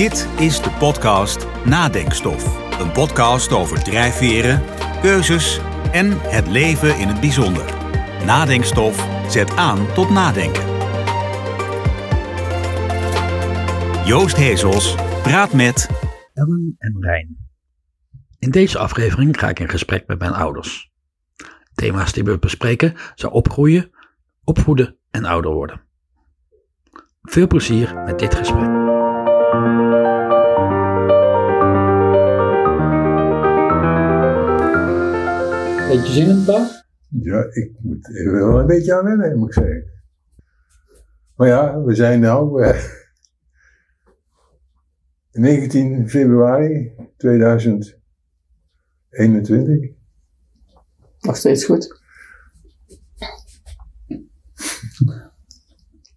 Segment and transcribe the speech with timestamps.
[0.00, 2.70] Dit is de podcast Nadenkstof.
[2.80, 4.62] Een podcast over drijfveren,
[5.00, 5.60] keuzes
[5.92, 7.74] en het leven in het bijzonder.
[8.24, 10.64] Nadenkstof zet aan tot nadenken.
[14.06, 15.88] Joost Hezels praat met
[16.34, 17.36] Ellen en Rijn.
[18.38, 20.90] In deze aflevering ga ik in gesprek met mijn ouders.
[21.74, 23.90] Thema's die we bespreken zijn opgroeien,
[24.44, 25.80] opvoeden en ouder worden.
[27.22, 28.79] Veel plezier met dit gesprek.
[35.88, 36.86] Beetje zin in het?
[37.08, 39.84] Ja, ik moet er wel een beetje aan wennen, moet ik zeggen.
[41.34, 42.84] Maar ja, we zijn nu eh,
[45.32, 49.90] 19 februari 2021.
[51.20, 51.98] Nog steeds goed.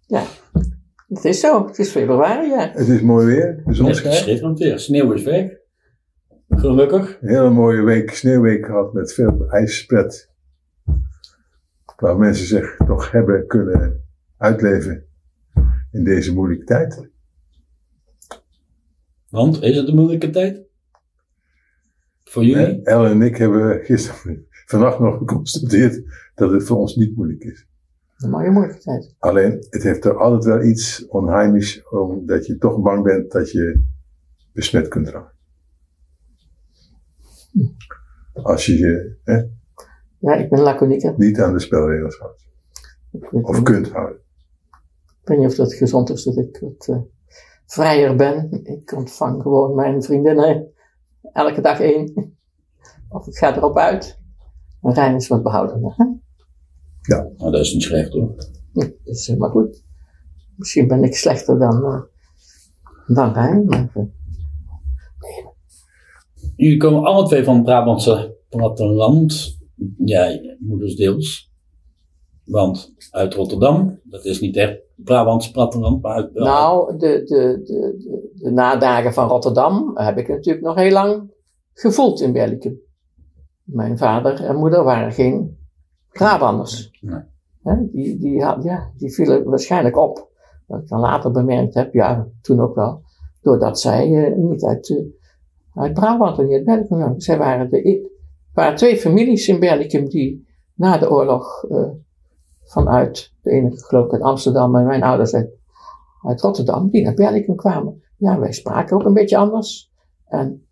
[0.06, 0.26] Ja,
[1.14, 1.66] het is zo.
[1.66, 2.70] Het is februari, ja.
[2.72, 4.18] Het is mooi weer, de zon Het is schijnt.
[4.18, 4.78] schitterend weer.
[4.78, 5.50] Sneeuw is weg.
[6.48, 7.18] Gelukkig.
[7.20, 10.30] Een hele mooie week, sneeuwweek gehad met veel ijspret.
[11.96, 14.04] Waar mensen zich toch hebben kunnen
[14.36, 15.06] uitleven
[15.92, 17.08] in deze moeilijke tijd.
[19.28, 20.62] Want, is het een moeilijke tijd?
[22.24, 22.64] Voor jullie?
[22.66, 26.02] En Elle en ik hebben gisteren, vannacht nog geconstateerd
[26.34, 27.66] dat het voor ons niet moeilijk is.
[28.16, 29.14] Een mooie moeilijke tijd.
[29.18, 33.82] Alleen, het heeft er altijd wel iets onheimisch, omdat je toch bang bent dat je
[34.52, 35.32] besmet kunt raken.
[38.32, 39.42] Als je je hè,
[40.18, 41.14] Ja, ik ben laconieker.
[41.16, 42.46] niet aan de spelregels houdt.
[43.30, 44.16] Of niet, kunt houden.
[45.22, 47.00] ik weet niet of dat gezond is dat ik wat eh,
[47.66, 48.48] vrijer ben.
[48.62, 50.72] Ik ontvang gewoon mijn vriendinnen
[51.32, 52.36] elke dag één.
[53.08, 54.18] Of ik ga erop uit.
[54.80, 56.22] Rijn is wat behoudender.
[57.06, 57.16] Hè?
[57.16, 58.34] Nou, dat is niet slecht hoor.
[58.72, 59.82] Dat is helemaal goed.
[60.56, 62.02] Misschien ben ik slechter dan, eh,
[63.06, 63.64] dan Rijn.
[63.64, 64.04] Maar, eh,
[66.56, 69.58] Jullie komen alle twee van het Brabantse platteland.
[69.96, 71.52] Jij, moeders deels.
[72.44, 77.94] Want uit Rotterdam, dat is niet echt Brabants platteland, maar uit Nou, de, de, de,
[77.98, 81.30] de, de nadagen van Rotterdam heb ik natuurlijk nog heel lang
[81.72, 82.80] gevoeld in Belgium.
[83.62, 85.58] Mijn vader en moeder waren geen
[86.18, 86.98] Brabanders.
[87.00, 87.88] Nee.
[87.92, 90.28] Die, die, ja, die vielen waarschijnlijk op.
[90.66, 93.02] Wat ik dan later bemerkt heb, ja, toen ook wel.
[93.42, 97.20] Doordat zij eh, niet uit, eh, uit Brabant en niet uit Belgium kwamen.
[97.20, 98.10] Zij waren de, er
[98.54, 101.90] waren twee families in Belgium die na de oorlog eh,
[102.62, 105.62] vanuit, de ene geloof ik uit Amsterdam en mijn ouders uit
[106.24, 108.02] uit Rotterdam die naar Belgium kwamen.
[108.16, 109.92] Ja, wij spraken ook een beetje anders.
[110.26, 110.66] En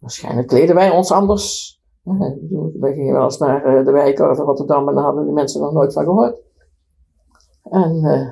[0.00, 1.75] waarschijnlijk kleden wij ons anders.
[2.06, 5.24] Ik bedoel, Wij gingen wel eens naar eh, de wijken van Rotterdam en daar hadden
[5.24, 6.40] die mensen nog nooit van gehoord.
[7.70, 8.28] En eh,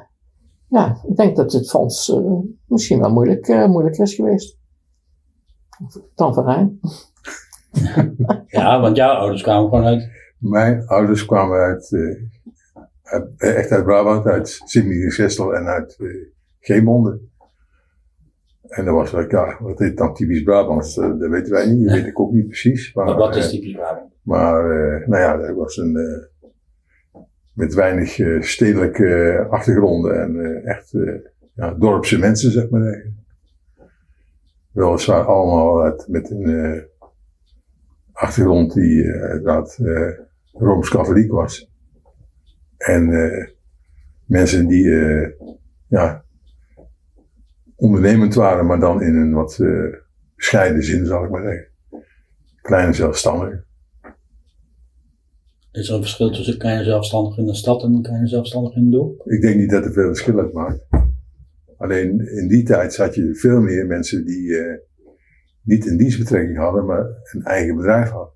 [0.69, 2.33] ja, ik denk dat het voor ons eh,
[2.67, 4.59] misschien wel moeilijk, eh, moeilijker is geweest.
[6.15, 6.81] Dan voor Rijn.
[8.47, 10.09] Ja, want jouw ouders kwamen gewoon uit.
[10.39, 12.23] Mijn ouders kwamen uit, eh,
[13.03, 16.07] uit- echt uit Brabant, uit Sint-Michiels-Gestel en uit eh
[16.61, 17.21] Geemonde.
[18.69, 20.99] En dat was like, ja, wat is dan typisch Brabants?
[20.99, 22.95] Eh, dat weten wij niet, dat weet ik ook niet precies.
[22.95, 24.13] Maar, wat is eh, typisch Brabant?
[24.23, 26.27] Maar, eh, nou ja, dat was een,
[27.53, 30.93] met weinig stedelijke achtergronden en echt
[31.55, 33.07] ja, dorpse mensen, zeg maar.
[34.71, 36.85] Weliswaar allemaal uit, met een
[38.13, 40.09] achtergrond die eh,
[40.53, 41.71] Rooms-Katholiek was.
[42.77, 43.09] En
[44.25, 44.89] mensen die
[45.89, 46.24] ja,
[47.77, 49.61] ondernemend waren, maar dan in een wat
[50.37, 51.69] bescheiden zin, zal ik maar zeggen.
[52.63, 53.65] Kleine zelfstandigen.
[55.73, 58.83] Is er een verschil tussen kleine zelfstandig in de stad en een kleine zelfstandig in
[58.83, 59.27] het dorp?
[59.27, 60.87] Ik denk niet dat er veel verschil uit maakt.
[61.77, 64.79] Alleen in die tijd zat je veel meer mensen die eh,
[65.63, 68.33] niet een dienstbetrekking hadden, maar een eigen bedrijf hadden.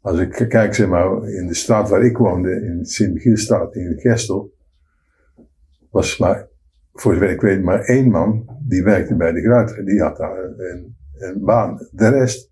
[0.00, 4.52] Als ik kijk, zeg maar, in de straat waar ik woonde, in Sint-Michielsstraat in Gestel,
[5.90, 6.48] was maar,
[6.92, 9.84] voor zover ik weet, maar één man die werkte bij de Gruiter.
[9.84, 11.88] Die had daar een, een baan.
[11.92, 12.50] De rest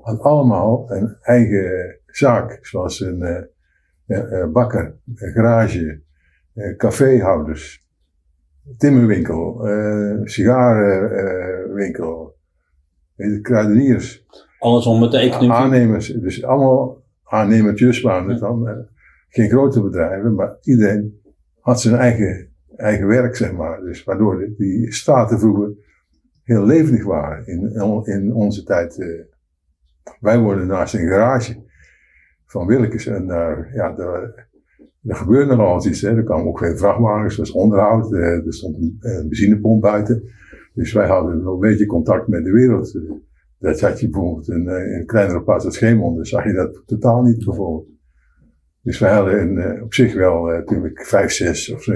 [0.00, 3.46] had allemaal een eigen zaak, zoals een
[4.06, 6.00] eh, bakker, een garage,
[6.76, 7.84] caféhouders,
[8.76, 12.36] timmerwinkel, eh sigarenwinkel,
[13.16, 14.26] eh, kruideniers,
[14.58, 15.52] Alles om met de economie.
[15.52, 16.06] aannemers.
[16.08, 18.86] Dus allemaal aannemertjes waren het dan.
[19.28, 21.20] geen grote bedrijven, maar iedereen
[21.60, 22.49] had zijn eigen,
[22.80, 23.80] eigen werk, zeg maar.
[23.80, 25.72] Dus waardoor die- staten vroeger
[26.42, 27.74] heel levendig waren in,
[28.04, 28.98] in onze tijd.
[28.98, 29.08] eh.
[30.20, 31.62] wij woonden naast een garage
[32.46, 34.48] van Willekes en daar, ja, daar,
[35.06, 35.56] er gebeurde
[35.86, 36.00] iets.
[36.00, 36.16] Hè.
[36.16, 38.98] Er kwamen ook geen vrachtwagens, er was onderhoud, eh, er stond een,
[39.28, 40.22] benzinepomp buiten.
[40.74, 42.94] Dus wij hadden wel een beetje contact met de wereld.
[42.96, 43.02] Eh,
[43.58, 47.22] Dat had je bijvoorbeeld in eh, een kleinere plaats als Scheemond, zag je dat totaal
[47.22, 47.88] niet bijvoorbeeld.
[48.82, 51.92] Dus wij hadden eh, op zich wel, eh, toen ik 5, 6 of zo,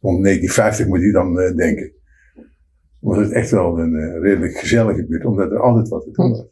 [0.00, 1.92] rond 1950 moet je dan eh, denken.
[2.98, 6.30] Was het echt wel een eh, redelijk gezellige buurt, omdat er altijd wat te doen
[6.30, 6.46] was.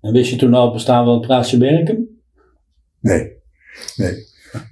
[0.00, 2.20] En wist je toen al bestaan van het plaatsje Berken?
[3.00, 3.32] Nee,
[3.96, 4.14] nee.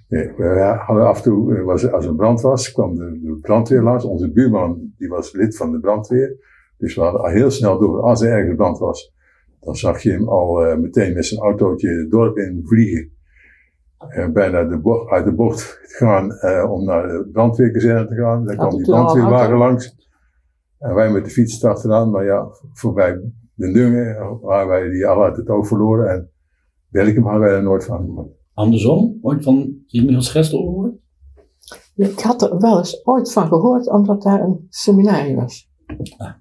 [0.09, 0.33] nee.
[0.37, 3.83] We hadden af en toe, eh, was, als er brand was, kwam de, de brandweer
[3.83, 4.05] langs.
[4.05, 6.37] Onze buurman, die was lid van de brandweer.
[6.79, 9.15] Dus we hadden al heel snel door, als er ergens brand was,
[9.61, 13.13] dan zag je hem al meteen met zijn autootje het dorp in vliegen.
[14.09, 18.45] En bijna de bocht, uit de bocht gaan eh, om naar de brandweerkazerne te gaan.
[18.45, 19.97] Dan kwam die brandweerwagen langs.
[20.79, 22.11] En wij met de fiets erachteraan.
[22.11, 23.21] Maar ja, voorbij
[23.55, 26.11] de Dungen waren wij die al uit het oog verloren.
[26.11, 26.29] En
[26.89, 28.33] Welkom hadden wij er nooit van gehoord.
[28.55, 29.19] Andersom?
[29.23, 30.95] Ooit van Michiels Gestel gehoord?
[31.95, 35.71] Ik had er wel eens ooit van gehoord, omdat daar een seminarie was.
[36.17, 36.33] Ah.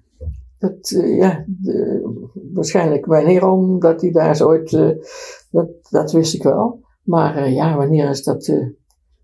[0.58, 4.90] Dat, eh, ja, de- waarschijnlijk mijn heeroom, dat hij daar is ooit, eh,
[5.50, 6.83] dat, dat wist ik wel.
[7.04, 8.66] Maar eh, ja, wanneer is dat eh,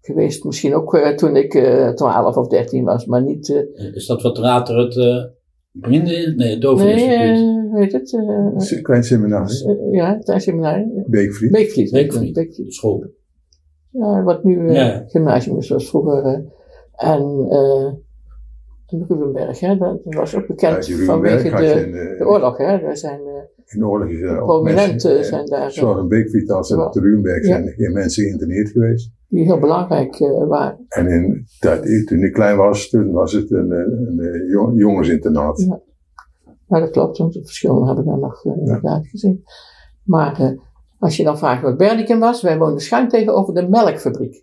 [0.00, 0.44] geweest?
[0.44, 3.48] Misschien ook eh, toen ik eh 12 of 13 was, maar niet.
[3.74, 5.24] eh, Is dat wat later het uh,
[5.72, 7.72] Blinde, nee, het Dove nee, Instituut?
[7.72, 8.14] weet het?
[8.14, 11.04] eh, een klein seminar, eh, ja, is seminarie.
[11.06, 11.50] Beekvliet.
[11.52, 11.90] Beekvliet.
[11.90, 12.34] Beekvliet.
[12.34, 12.66] Beekvliet.
[12.66, 13.06] De school.
[13.90, 15.04] Ja, wat nu eh, Ja.
[15.06, 16.44] gymnasium is, zoals vroeger.
[16.92, 17.46] en
[18.92, 22.56] eh en Rubenberg, hè, dat was ook bekend vanwege de, in, de eh, oorlog.
[22.56, 22.64] Hè.
[22.64, 23.32] Er zijn eh,
[23.66, 26.84] in de oorlog is er ook prominenten mensen, zijn daar, Zoals een Beekvliet als Ja.
[26.86, 27.48] op de Rubenberg Ja.
[27.48, 29.10] zijn er geen mensen geïnterneerd geweest.
[29.28, 30.84] die heel belangrijk eh, waren.
[30.88, 34.78] En in, dat, toen ik klein was, toen was het een, een, een, een jong-
[34.78, 35.60] jongensinternaat.
[35.68, 35.80] Ja.
[36.68, 39.42] Ja, dat klopt, want de verschillen hebben we daar nog eh, inderdaad gezien.
[40.04, 40.50] Maar eh,
[40.98, 44.42] als je dan vraagt wat Berdikum was, wij woonden schuin tegenover de melkfabriek.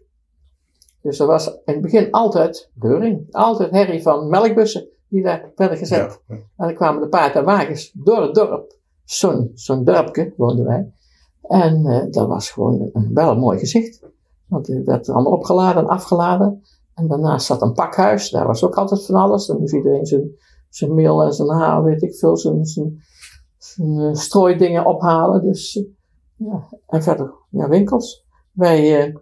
[1.07, 5.77] Dus er was in het begin altijd reuring, altijd herrie van melkbussen die daar werden
[5.77, 6.21] gezet.
[6.27, 6.35] Ja.
[6.35, 8.75] En dan kwamen de paarden en wagens door het dorp.
[9.03, 10.91] Zo'n zo'n dorpje woonden wij.
[11.41, 14.01] En eh, dat was gewoon een, wel een mooi gezicht.
[14.47, 16.63] Want er werd allemaal opgeladen en afgeladen.
[16.93, 18.29] En daarnaast zat een pakhuis.
[18.29, 19.45] Daar was ook altijd van alles.
[19.45, 20.31] Dan moest iedereen zijn,
[20.69, 23.03] zijn meel en zijn haar, weet ik veel, zijn, zijn,
[23.57, 25.43] zijn eh, strooidingen ophalen.
[25.43, 25.83] Dus eh,
[26.35, 28.25] ja, en verder ja, winkels.
[28.51, 29.15] Wij,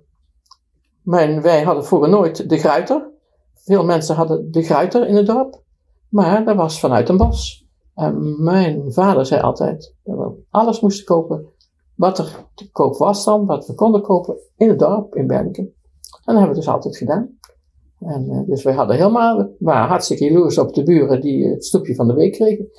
[1.05, 3.11] mijn, wij hadden vroeger nooit de gruiter.
[3.53, 5.61] Veel mensen hadden de gruiter in het dorp.
[6.09, 7.67] Maar dat was vanuit een bos.
[7.93, 11.45] En mijn vader zei altijd dat we alles moesten kopen
[11.95, 15.63] wat er te koop was dan, wat we konden kopen in het dorp, in Berniken.
[15.63, 15.73] En
[16.33, 17.37] dat hebben we dus altijd gedaan.
[17.99, 21.95] En, eh, dus wij hadden helemaal, waren hartstikke jaloers op de buren die het stoepje
[21.95, 22.69] van de week kregen.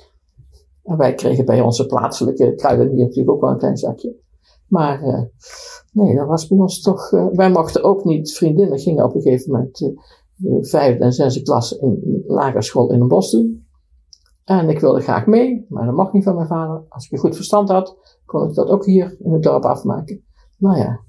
[0.83, 4.15] En wij kregen bij onze plaatselijke kruidenier natuurlijk ook wel een klein zakje.
[4.67, 5.21] Maar eh,
[5.91, 9.21] nee, dat was bij ons toch, eh, wij mochten ook niet, vriendinnen gingen op een
[9.21, 9.89] gegeven moment eh,
[10.35, 13.65] de vijfde en zesde klas in lagere school in een bos doen.
[14.43, 16.83] En ik wilde graag mee, maar dat mocht niet van mijn vader.
[16.89, 20.23] Als ik een goed verstand had, kon ik dat ook hier in het dorp afmaken.
[20.57, 20.99] Nou ja,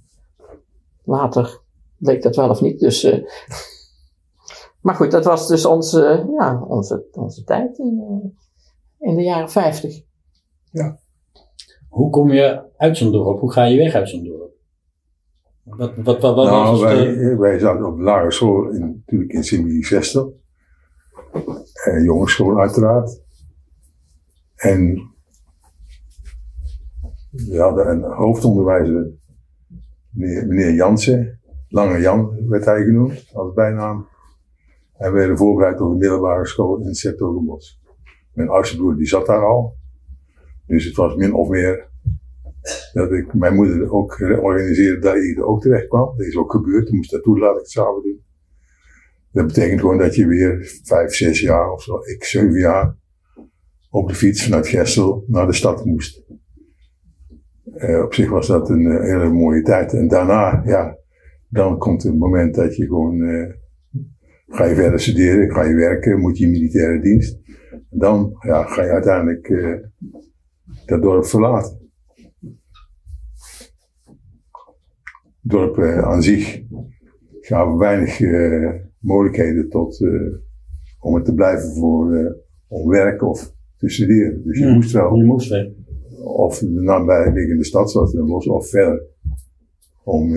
[1.04, 1.60] later
[1.98, 2.80] bleek dat wel of niet.
[2.80, 3.24] Dus, eh,
[4.82, 8.02] maar goed, dat was dus onze, ja, onze, onze tijd in,
[8.98, 10.02] in de jaren 50.
[11.88, 13.40] Hoe kom je uit zo'n dorp?
[13.40, 14.47] Hoe ga je weg uit zo'n dorp?
[15.76, 17.36] Wat, wat, wat, wat nou, was wij, de...
[17.36, 20.40] wij zaten op de lagere school, in, natuurlijk in Sint-Gestel.
[21.84, 23.22] Eh, jongensschool uiteraard.
[24.54, 25.10] En
[27.30, 29.10] we hadden een hoofdonderwijzer,
[30.10, 31.40] meneer, meneer Jansen.
[31.68, 34.08] Lange Jan werd hij genoemd als bijnaam.
[34.96, 37.80] En we werden voorbereid op de middelbare school in Sertogenbos.
[38.32, 39.76] Mijn oudste broer die zat daar al.
[40.66, 41.88] Dus het was min of meer
[42.92, 46.16] dat ik mijn moeder ook organiseerde dat ik er ook terecht kwam.
[46.16, 48.22] Dat is ook gebeurd, toen moest dat toelatingsexamen doen.
[49.32, 52.96] Dat betekent gewoon dat je weer vijf, zes jaar of zo, ik zeven jaar,
[53.90, 56.22] op de fiets vanuit Gestel naar de stad moest.
[57.74, 59.92] Eh, op zich was dat een eh, hele mooie tijd.
[59.92, 60.98] En daarna, ja,
[61.48, 63.52] dan komt het moment dat je gewoon, eh,
[64.46, 67.38] ga je verder studeren, ga je werken, moet je militaire dienst.
[67.70, 69.52] En dan ja, ga je uiteindelijk
[70.86, 71.87] dat dorp verlaten.
[75.48, 76.62] Dorp eh, aan zich
[77.40, 80.10] gaven weinig eh, mogelijkheden tot, eh,
[81.00, 82.30] om het te blijven voor, eh,
[82.68, 84.42] om werk of te studeren.
[84.44, 84.74] Dus je Hmm.
[84.74, 85.66] moest wel Je moest weg.
[86.24, 89.02] of de nabijliggende stad zoals Den Bosch of verder
[90.04, 90.36] om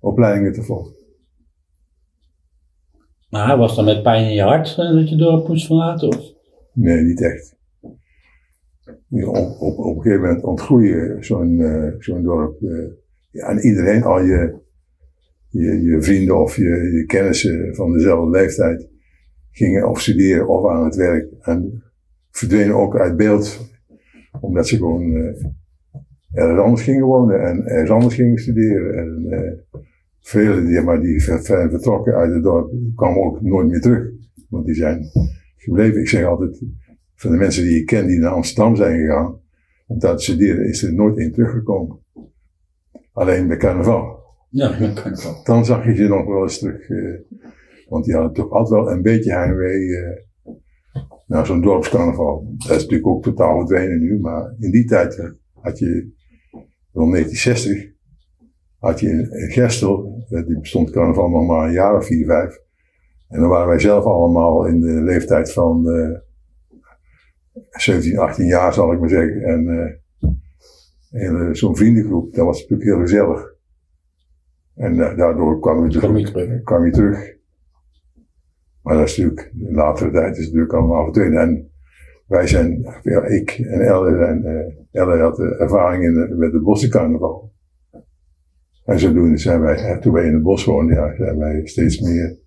[0.00, 0.96] opleidingen te volgen.
[3.30, 6.08] Maar was dat met pijn in je hart dat je dorp moest verlaten?
[6.08, 6.32] Of?
[6.72, 7.56] Nee, niet echt.
[9.10, 11.62] Op, op, op een gegeven moment ontgroei je zo'n
[11.98, 12.60] zo'n dorp.
[13.32, 14.58] En iedereen, al je,
[15.48, 18.88] je, je vrienden of je, je kennissen van dezelfde leeftijd,
[19.50, 21.32] gingen of studeren of aan het werk.
[21.40, 21.82] En
[22.30, 23.70] verdwenen ook uit beeld,
[24.40, 25.44] omdat ze gewoon uh,
[26.32, 28.98] ergens anders gingen wonen en ergens anders gingen studeren.
[28.98, 29.80] En uh,
[30.20, 34.10] velen die, maar die zijn vertrokken uit het dorp, kwamen ook nooit meer terug.
[34.48, 35.10] Want die zijn
[35.56, 36.00] gebleven.
[36.00, 36.62] Ik zeg altijd,
[37.14, 39.40] van de mensen die ik ken die naar Amsterdam zijn gegaan,
[39.86, 41.98] om daar te studeren, is er nooit één teruggekomen.
[43.18, 44.18] Alleen bij carnaval.
[44.48, 45.42] Ja, met carnaval.
[45.44, 46.88] Dan zag je ze nog wel eens terug.
[46.88, 47.18] Uh,
[47.88, 50.18] want die hadden toch altijd wel een beetje heimwee uh,
[51.26, 52.54] naar zo'n dorpscarnaval.
[52.56, 56.10] Dat is natuurlijk ook totaal verdwenen nu, maar in die tijd uh, had je,
[56.92, 57.92] rond 1960,
[58.78, 62.58] had je in, in Gestel, die bestond carnaval nog maar een jaar of vier, vijf.
[63.28, 65.86] En dan waren wij zelf allemaal in de leeftijd van
[67.70, 69.42] 17, 18 jaar zal ik maar zeggen.
[69.42, 70.00] En
[71.10, 73.54] uh, zo'n vriendengroep, dat was natuurlijk heel gezellig.
[74.74, 76.30] En uh, daardoor kwam je terug.
[76.30, 76.62] terug.
[76.62, 77.36] Kwam je terug.
[78.82, 81.40] Maar dat is natuurlijk, in latere tijd is het natuurlijk allemaal verdwenen.
[81.40, 81.70] En
[82.26, 87.52] wij zijn, ja, ik en Elle, en, uh, Elle had ervaring in, met de bossencarnaval.
[88.84, 92.38] En zodoende zijn wij, toen wij in het bos woonden, ja, zijn wij steeds meer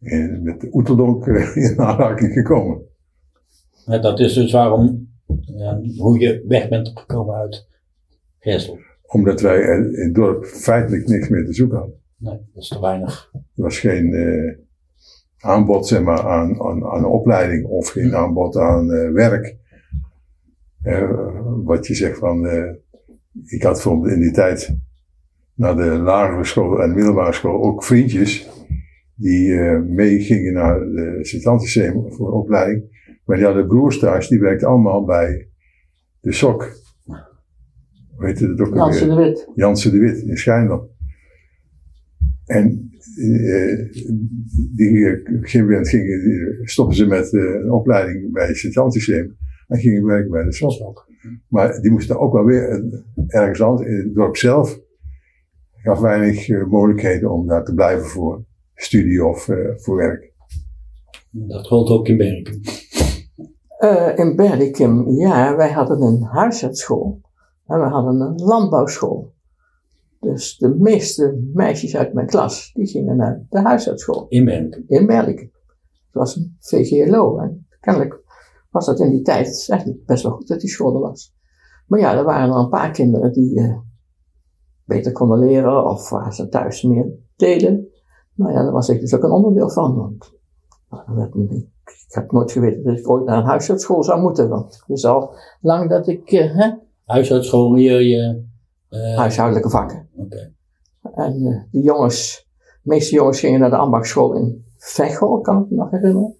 [0.00, 2.82] in, met de Oeteldonk in aanraking gekomen.
[3.86, 5.08] Maar dat is dus waarom,
[5.98, 7.66] hoe je weg bent gekomen uit
[8.38, 8.78] Gestel.
[9.06, 11.96] Omdat wij in het dorp feitelijk niks meer te zoeken hadden.
[12.16, 13.30] Nee, dat is te weinig.
[13.32, 14.56] Er was geen uh,
[15.38, 19.56] aanbod zeg maar, aan, aan, aan opleiding of geen aanbod aan uh, werk.
[20.82, 21.10] Uh,
[21.64, 22.46] wat je zegt van,
[23.46, 24.76] ik had bijvoorbeeld in die tijd
[25.54, 28.48] naar de lagere school en middelbare school ook vriendjes
[29.14, 32.97] die meegingen naar de sint voor opleiding.
[33.28, 35.48] Maar die hadden broers thuis, die werkten allemaal bij
[36.20, 36.72] de SOK.
[38.14, 39.26] Hoe heette het ook Jansen de alweer?
[39.26, 39.48] Wit.
[39.54, 40.90] Jansen de Wit in Schijndel.
[42.44, 43.90] En uh,
[44.74, 48.56] die, op een gegeven moment gingen, die, stoppen ze met uh, een opleiding bij het
[48.56, 51.10] Sint-Jan-systeem en gingen werken bij de SOK.
[51.48, 52.84] Maar die moesten ook wel weer
[53.26, 54.80] ergens anders, in het dorp zelf,
[55.74, 58.44] gaf weinig uh, mogelijkheden om daar te blijven voor
[58.74, 60.32] studie of voor werk.
[61.30, 62.60] Dat geldt ook in Berken.
[63.78, 67.20] Uh, in Berdikum, ja, wij hadden een huisartsschool
[67.66, 69.34] en we hadden een landbouwschool.
[70.20, 74.26] Dus de meeste meisjes uit mijn klas, die gingen naar de huisartsschool.
[74.28, 74.84] In Berken.
[74.86, 75.50] In Berdikum.
[76.06, 78.20] Het was een VGLO en kennelijk
[78.70, 81.34] was dat in die tijd eigenlijk best wel goed dat die school er was.
[81.86, 83.78] Maar ja, er waren er een paar kinderen die uh,
[84.84, 87.88] beter konden leren of waar ze thuis meer deden.
[88.34, 89.96] Nou ja, daar was ik dus ook een onderdeel van.
[89.96, 90.32] Want
[90.88, 94.48] dat werd niet ik heb nooit geweten dat ik ooit naar een huisartsschool zou moeten,
[94.48, 96.70] want ik wist al lang dat ik, uh, hè,
[97.04, 98.44] Huisartsschool, je, je
[98.90, 100.08] uh, huishoudelijke vakken.
[100.16, 100.52] Oké.
[101.14, 105.70] En uh, de jongens, de meeste jongens gingen naar de ambachtschool in Veghel, kan ik
[105.70, 106.36] me nog herinneren.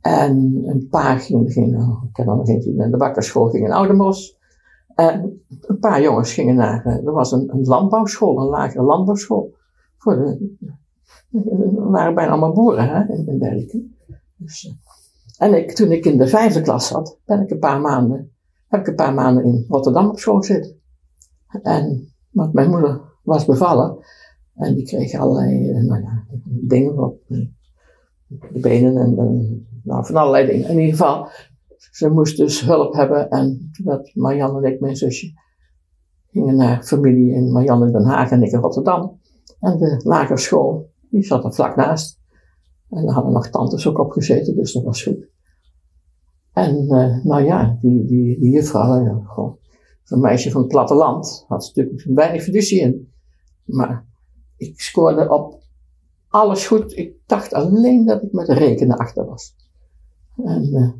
[0.00, 3.72] En een paar gingen, gingen ik ken er nog eentje, naar de bakkerschool ging in
[3.72, 4.38] Oudenbos.
[4.94, 9.54] En een paar jongens gingen naar, er was een, een landbouwschool, een lagere landbouwschool.
[9.98, 10.54] Voor de,
[11.32, 13.94] er waren bijna allemaal boeren hè, in, in.
[14.36, 14.74] Dus,
[15.38, 18.32] en ik, toen ik in de vijfde klas zat, ben ik een paar maanden,
[18.68, 20.80] heb ik een paar maanden in Rotterdam op school zitten.
[21.62, 23.98] En, want mijn moeder was bevallen.
[24.54, 29.14] En die kreeg allerlei, nou ja, dingen op de benen en,
[29.82, 30.68] nou, van allerlei dingen.
[30.68, 31.28] In ieder geval,
[31.76, 33.30] ze moest dus hulp hebben.
[33.30, 35.32] En toen Marianne en ik, mijn zusje,
[36.30, 39.20] gingen naar familie in Marianne in Den Haag en ik in Rotterdam.
[39.60, 42.20] En de lagere school, die zat er vlak naast.
[42.90, 45.28] En daar hadden nog tantes ook op gezeten, dus dat was goed.
[46.52, 49.58] En uh, nou ja, die, die, die juffrouw, ja, gewoon,
[50.02, 53.12] zo'n meisje van het platteland, had natuurlijk weinig fiducie in.
[53.64, 54.06] Maar
[54.56, 55.62] ik scoorde op
[56.28, 56.96] alles goed.
[56.96, 59.54] Ik dacht alleen dat ik met rekenen achter was.
[60.44, 60.92] En uh,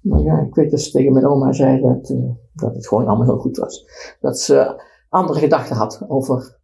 [0.00, 3.06] nou ja, ik weet dat ze tegen mijn oma zei dat, uh, dat het gewoon
[3.06, 3.84] allemaal heel goed was.
[4.20, 6.58] Dat ze andere gedachten had over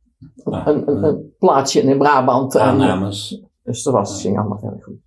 [0.45, 2.57] Ah, een, een, een plaatsje in Brabant.
[2.57, 3.43] Aannames.
[3.67, 5.01] Dus dat was, ging allemaal heel goed.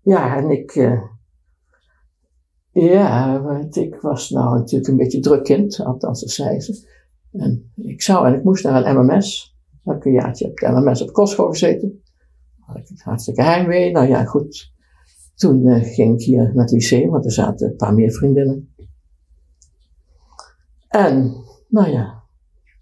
[0.00, 1.02] Ja, en ik, uh,
[2.70, 6.88] ja, want ik was nou natuurlijk een beetje druk kind, althans dat zei ze.
[7.32, 9.56] En ik zou en ik moest naar een MMS.
[9.84, 12.02] Heb ik een jaartje op de MMS op kostschool gezeten.
[12.60, 13.92] Had ik het hartstikke heimwee.
[13.92, 14.72] Nou ja, goed.
[15.34, 18.74] Toen uh, ging ik hier naar het lyceum, want er zaten een paar meer vriendinnen.
[20.88, 21.34] En,
[21.68, 22.22] nou ja,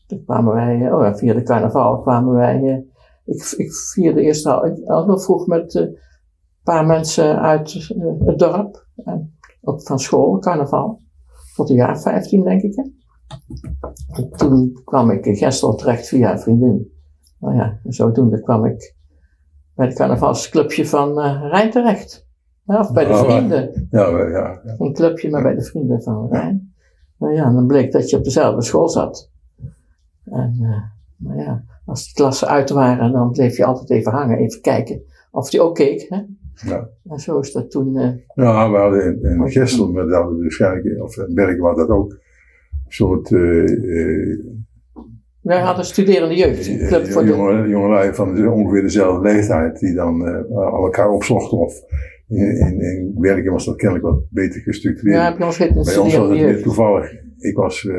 [0.07, 2.92] toen kwamen wij, oh via de carnaval kwamen wij, uh,
[3.25, 5.99] ik, ik vierde eerst al, al heel vroeg met een uh,
[6.63, 11.01] paar mensen uit uh, het dorp, en ook van school, carnaval,
[11.55, 12.75] tot een jaar 15 denk ik.
[12.75, 12.83] Hè?
[14.13, 16.93] En toen kwam ik in Gestel terecht via een vriendin.
[17.39, 18.97] Nou ja, en zodoende kwam ik
[19.75, 22.27] bij het carnavalsclubje van uh, Rijn terecht.
[22.65, 23.89] Ja, of bij de Oh, vrienden.
[23.91, 24.61] Ja, ja, ja.
[24.77, 26.75] Geen clubje, maar bij de vrienden van Rijn.
[27.19, 29.31] Nou ja, en dan bleek dat je op dezelfde school zat.
[30.25, 30.83] En eh,
[31.17, 35.03] nou ja, als de klassen uit waren, dan bleef je altijd even hangen, even kijken
[35.31, 36.07] of die ook keek.
[36.09, 36.21] Hè?
[36.71, 36.89] Ja.
[37.09, 37.97] En zo is dat toen.
[37.97, 41.77] eh, Nou, we hadden in, in Gestel, dat hadden we waarschijnlijk, of in Bergen was
[41.77, 42.19] dat ook, een
[42.89, 44.39] soort eh, eh,
[45.41, 46.67] wij hadden studerende jeugd.
[46.69, 50.85] Een club voor de, jonge, jongelui van de- ongeveer dezelfde leeftijd, die dan eh, al
[50.85, 51.59] elkaar opzochten.
[51.59, 51.75] Of
[52.29, 55.17] in, in, in Bergen was dat kennelijk wat beter gestructureerd.
[55.17, 57.13] ja, bij ons Bij ons was het meer toevallig.
[57.39, 57.97] Ik was eh,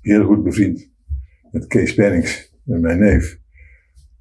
[0.00, 0.90] heel goed bevriend
[1.50, 3.38] met Kees Pennings, mijn neef.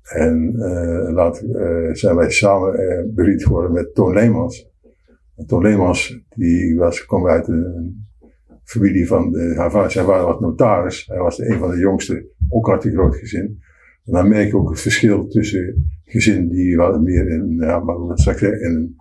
[0.08, 4.70] En eh, later eh, zijn wij samen eh, bevriend geworden met Toon Leemans.
[5.36, 8.06] En Toon Leemans, die was, kwam uit een,
[8.64, 11.06] familie van, de, haar vader, zijn vader was notaris.
[11.08, 13.60] Hij was de, een van de jongsten, ook uit een groot gezin.
[14.06, 17.96] En dan merk je ook het verschil tussen gezinnen die wat meer in, ja, maar
[17.96, 18.96] hoe ik zeggen, in een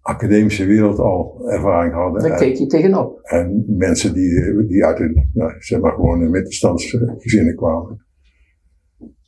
[0.00, 2.22] academische wereld al ervaring hadden.
[2.22, 3.20] Daar keek je tegenop.
[3.22, 8.06] en mensen die, die uit een, nou, zeg maar gewoon een middenstandsgezinnen kwamen.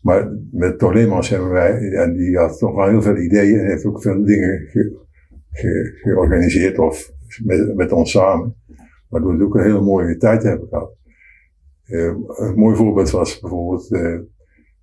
[0.00, 3.66] Maar met Toon Leemans hebben wij, en die had toch wel heel veel ideeën en
[3.66, 4.99] heeft ook veel dingen ge-
[5.50, 7.11] ge- georganiseerd of
[7.45, 8.54] met, met ons samen.
[9.09, 10.97] Waardoor we ook een hele mooie tijd hebben gehad.
[11.85, 14.19] Eh, een mooi voorbeeld was bijvoorbeeld, eh,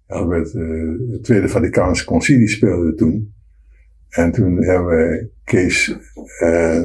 [0.07, 3.33] ja, met, eh, het Tweede Vaticaanse Concilie speelde toen.
[4.09, 5.97] En toen hebben we Kees,
[6.39, 6.83] eh,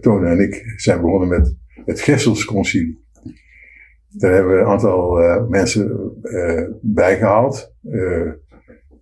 [0.00, 3.01] Toon en ik zijn begonnen met het Gesselsconcilie.
[4.12, 7.74] Daar hebben we een aantal eh, mensen eh, bijgehaald.
[7.82, 8.30] eh,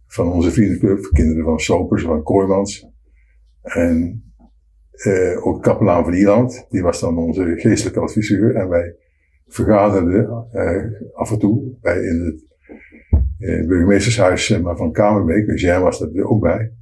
[0.07, 2.89] van onze vriendenclub, kinderen van Sopers, van Kooijmans.
[3.63, 4.25] En
[5.43, 8.55] ook kapelaan van Ierland, die was dan onze geestelijke adviseur.
[8.55, 8.97] En wij
[9.47, 10.49] vergaderden
[11.13, 12.45] af en toe bij in
[13.39, 15.49] het burgemeestershuis maar, van Kamerbeek.
[15.49, 16.73] Eugène was er ook bij.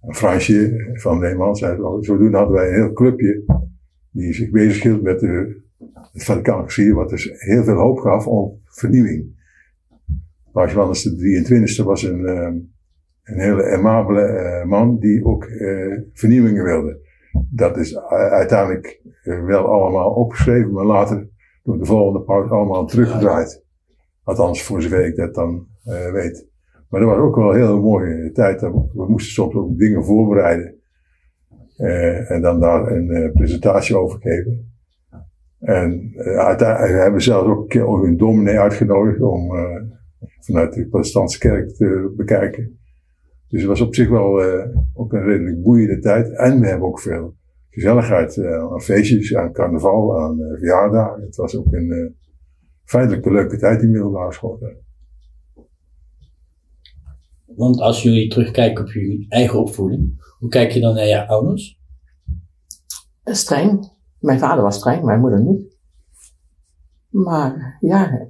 [0.00, 1.24] Een Fransje van.
[1.24, 1.58] En
[2.00, 3.44] zodoende hadden wij een heel clubje
[4.10, 5.63] die zich bezighield met de,
[6.14, 9.42] het Vaticaanse Concilie, wat dus heel veel hoop gaf om vernieuwing.
[10.52, 12.52] Johannes de 23e was een, eh,
[13.24, 17.00] een hele aimabele eh, man die ook eh, vernieuwingen wilde.
[17.50, 17.98] Dat is
[18.30, 21.28] uiteindelijk eh, wel allemaal opgeschreven, maar later
[21.62, 23.64] door de volgende paus allemaal teruggedraaid.
[24.22, 25.66] Althans, voor zover ik dat dan
[26.12, 26.46] weet.
[26.88, 28.60] Maar dat was ook wel een hele mooie tijd.
[28.60, 30.74] We moesten soms ook dingen voorbereiden.
[32.28, 34.73] En dan daar een presentatie over geven.
[35.64, 39.82] En eh, uiteindelijk hebben we zelfs ook een keer ook een dominee uitgenodigd om eh,
[40.40, 42.78] vanuit de protestantse kerk te bekijken.
[43.54, 46.36] Dus het was op zich wel eh, ook een redelijk boeiende tijd.
[46.36, 47.34] En we hebben ook veel
[47.70, 51.22] gezelligheid eh, aan feestjes, aan carnaval, aan verjaardagen.
[51.22, 52.10] Het was ook een eh,
[52.84, 54.58] feitelijk een leuke tijd in middelbare school.
[57.46, 61.80] Want als jullie terugkijken op jullie eigen opvoeding, hoe kijk je dan naar je ouders?
[63.24, 63.93] Streng.
[64.24, 65.76] Mijn vader was streng, mijn moeder niet.
[67.08, 68.28] Maar ja,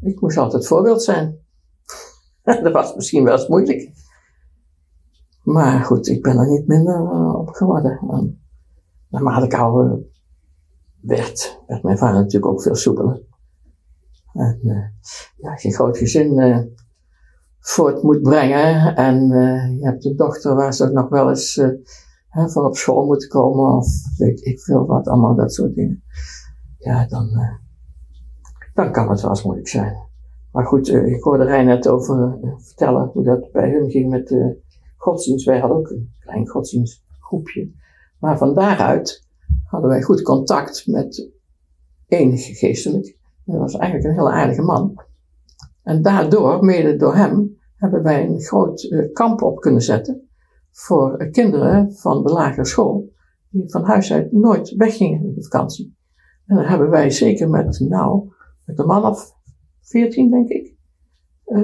[0.00, 1.38] ik moest altijd voorbeeld zijn.
[2.42, 3.92] dat was misschien wel eens moeilijk.
[5.42, 7.98] Maar goed, ik ben er niet minder eh, op geworden.
[8.10, 8.40] En
[9.08, 9.98] naarmate ik ouder
[11.00, 13.22] werd, werd mijn vader natuurlijk ook veel soepeler.
[14.32, 16.58] En eh, ja, als je een groot gezin eh,
[17.58, 19.28] voort moet brengen en
[19.78, 21.60] je hebt een dochter waar ze ook nog wel eens
[22.36, 26.02] hè, op school moeten komen of weet ik veel wat, allemaal dat soort dingen.
[26.78, 27.54] Ja, dan, eh,
[28.74, 29.96] dan kan het wel eens moeilijk zijn.
[30.52, 34.28] Maar goed, eh, ik hoorde net over eh, vertellen hoe dat bij hun ging met
[34.28, 34.62] de
[34.96, 35.46] godsdienst.
[35.46, 37.72] Wij hadden ook een klein godsdienstgroepje.
[38.18, 39.28] Maar van daaruit
[39.64, 41.30] hadden wij goed contact met
[42.06, 43.18] enige geestelijk.
[43.44, 44.94] Dat was eigenlijk een hele aardige man.
[45.82, 50.25] En daardoor, mede door hem, hebben wij een groot kamp op kunnen zetten
[50.76, 53.08] voor kinderen van de lagere school,
[53.50, 55.96] die van huis uit nooit weggingen in de vakantie.
[56.46, 58.28] En daar hebben wij zeker met, nou,
[58.64, 59.32] met een man of
[59.80, 60.74] veertien, denk ik.
[61.44, 61.60] Eh,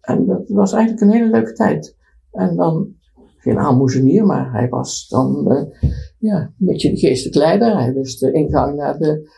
[0.00, 1.96] en dat was eigenlijk een hele leuke tijd.
[2.30, 2.94] En dan,
[3.36, 7.78] geen aalmoezenier, maar hij was dan, eh, ja, een beetje de geestelijk leider.
[7.78, 9.30] Hij wist de ingang naar de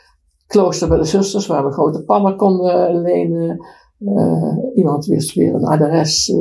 [0.47, 3.59] klooster bij de zusters, waar we grote pannen konden lenen.
[3.99, 6.33] Eh, iemand wist weer een adres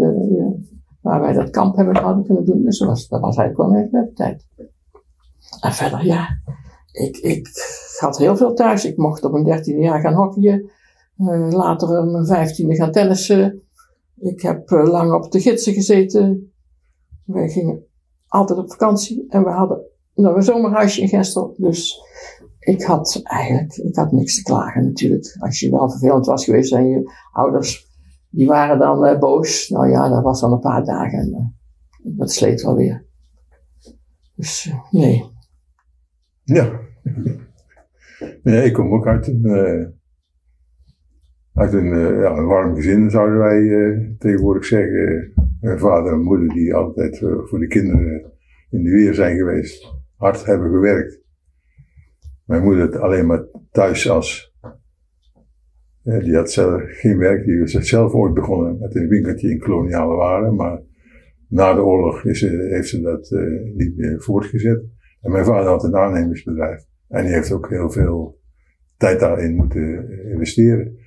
[1.06, 2.64] waar wij dat kamp hebben hadden kunnen doen.
[2.64, 4.46] Dus dat was, dat was eigenlijk wel een hele tijd.
[5.62, 6.28] En verder, ja,
[6.92, 7.50] ik, ik
[8.00, 8.86] had heel veel thuis.
[8.86, 10.70] Ik mocht op mijn dertiende jaar gaan hockeyen.
[11.18, 13.62] Eh, later op mijn vijftiende gaan tennissen.
[14.20, 16.54] Ik heb eh, lang op de gidsen gezeten.
[17.26, 17.86] Wij gingen
[18.28, 19.26] altijd op vakantie.
[19.30, 19.82] En we hadden
[20.14, 21.54] nog een zomerhuisje in Gestel.
[21.58, 22.00] Dus
[22.60, 25.36] ik had eigenlijk ik had niks te klagen natuurlijk.
[25.40, 27.85] Als je wel vervelend was geweest en je ouders
[28.36, 29.70] die waren dan eh, boos.
[29.70, 31.20] Nou ja, dat was dan een paar dagen.
[31.20, 33.06] En, eh, Dat sleet wel weer.
[34.36, 35.24] Dus eh, nee.
[36.44, 36.80] Ja.
[38.44, 39.46] nee, ik kom ook uit een,
[41.54, 41.88] uit een,
[42.20, 45.34] ja, een warm gezin, zouden wij tegenwoordig zeggen.
[45.62, 48.32] Mijn vader en moeder die altijd voor de kinderen
[48.70, 49.94] in de weer zijn geweest.
[50.16, 51.22] Hard hebben gewerkt.
[52.46, 54.55] Mijn moeder alleen maar thuis als.
[56.06, 59.60] Eh, die had zelf geen werk, die was zelf ooit begonnen met een winkeltje in
[59.60, 60.56] koloniale waren.
[60.56, 60.82] Maar
[61.48, 64.84] na de oorlog is ze, heeft ze dat eh, niet meer voortgezet.
[65.22, 66.86] En mijn vader had een aannemersbedrijf.
[67.08, 68.40] En die heeft ook heel veel
[68.98, 70.98] tijd daarin moeten investeren.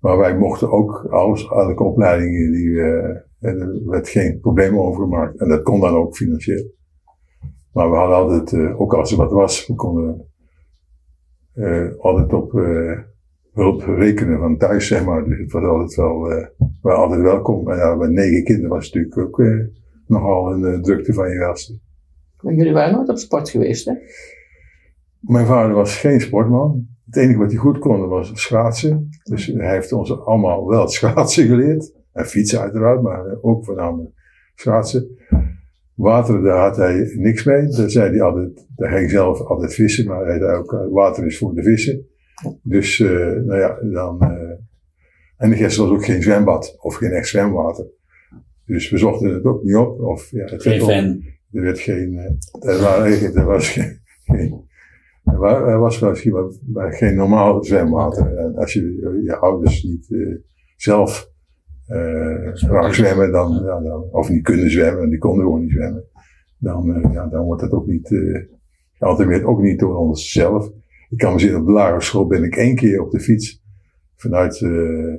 [0.00, 5.40] Maar wij mochten ook alles, elke opleidingen, die, eh, er werd geen probleem over gemaakt.
[5.40, 6.74] En dat kon dan ook financieel.
[7.76, 10.30] Maar we hadden altijd, eh, ook als er wat was, we konden
[11.52, 12.98] eh, altijd op eh,
[13.56, 15.24] hulp rekenen van thuis, zeg maar.
[15.24, 17.70] Dus het was altijd wel, we waren altijd welkom.
[17.70, 19.64] En ja, met negen kinderen was het natuurlijk ook eh,
[20.06, 21.78] nogal een eh, drukte van je welste.
[22.40, 23.92] Maar jullie waren nooit op sport geweest, hè?
[25.20, 26.86] Mijn vader was geen sportman.
[27.06, 29.08] Het enige wat hij goed kon was schaatsen.
[29.22, 31.94] Dus hij heeft ons allemaal wel het schaatsen geleerd.
[32.12, 34.10] En fietsen uiteraard, maar ook voornamelijk
[34.54, 35.18] schaatsen.
[35.94, 37.68] Water, daar had hij niks mee.
[37.68, 41.38] Daar zei hij altijd, daar ging zelf altijd vissen, maar hij zei ook, water is
[41.38, 42.06] voor de vissen.
[42.62, 44.50] Dus, eh, nou ja, dan, eh,
[45.36, 47.86] en de rest was ook geen zwembad, of geen echt zwemwater.
[48.66, 50.00] Dus we zochten het ook niet op.
[50.00, 51.22] Of, ja, het Geen fan.
[51.52, 54.64] er werd geen, eh, er, waren, er was geen, geen
[55.24, 56.32] er, wa- was misschien
[56.74, 58.36] geen normaal zwemwater.
[58.36, 60.34] En als je je, ouders niet eh,
[60.76, 61.30] zelf
[61.86, 66.04] eh graag zwemmen, dan, ja, dan, of niet kunnen zwemmen, die konden gewoon niet zwemmen,
[66.58, 68.42] dan, ja, dan wordt het ook niet, eh
[68.98, 70.70] altijd werd ook niet door onszelf.
[71.10, 73.62] Ik kan me op de lagere school ben ik één keer op de fiets
[74.16, 75.14] vanuit eh,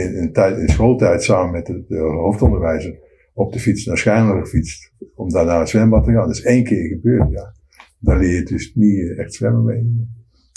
[0.00, 2.98] in, in, tijd, in schooltijd samen met de, de hoofdonderwijzer
[3.34, 4.92] op de fiets naar Schijnler gefietst.
[5.14, 6.26] Om daar naar het zwembad te gaan.
[6.26, 7.52] Dat is één keer gebeurd, ja.
[7.98, 10.08] Daar leer je dus niet eh, echt zwemmen mee.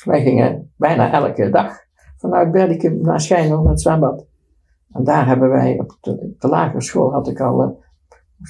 [0.06, 1.78] Wij gingen bijna elke dag
[2.18, 4.26] vanuit Berdikum naar Schijnel, naar het zwembad.
[4.92, 7.70] En daar hebben wij, op de, lagere school had ik al uh,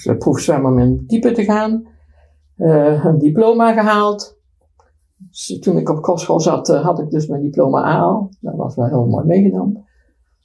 [0.02, 1.86] de proef zwemmen in diepe te gaan.
[2.56, 4.40] Uh, een diploma gehaald.
[5.28, 8.28] Dus toen ik op kostschool zat, uh, had ik dus mijn diploma A.
[8.40, 9.84] Dat was wel heel mooi meegenomen.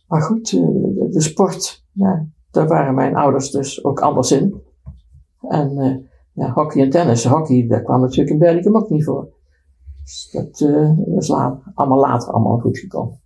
[0.07, 4.61] Maar goed, uh, de, de, sport, ja, daar waren mijn ouders dus ook anders in.
[5.41, 5.95] En uh,
[6.33, 7.25] ja, hockey en tennis.
[7.25, 9.29] Hockey, daar kwam natuurlijk in Berdikum ook niet voor.
[10.03, 11.31] Dus dat, uh, is
[11.73, 13.19] allemaal later allemaal goed gekomen.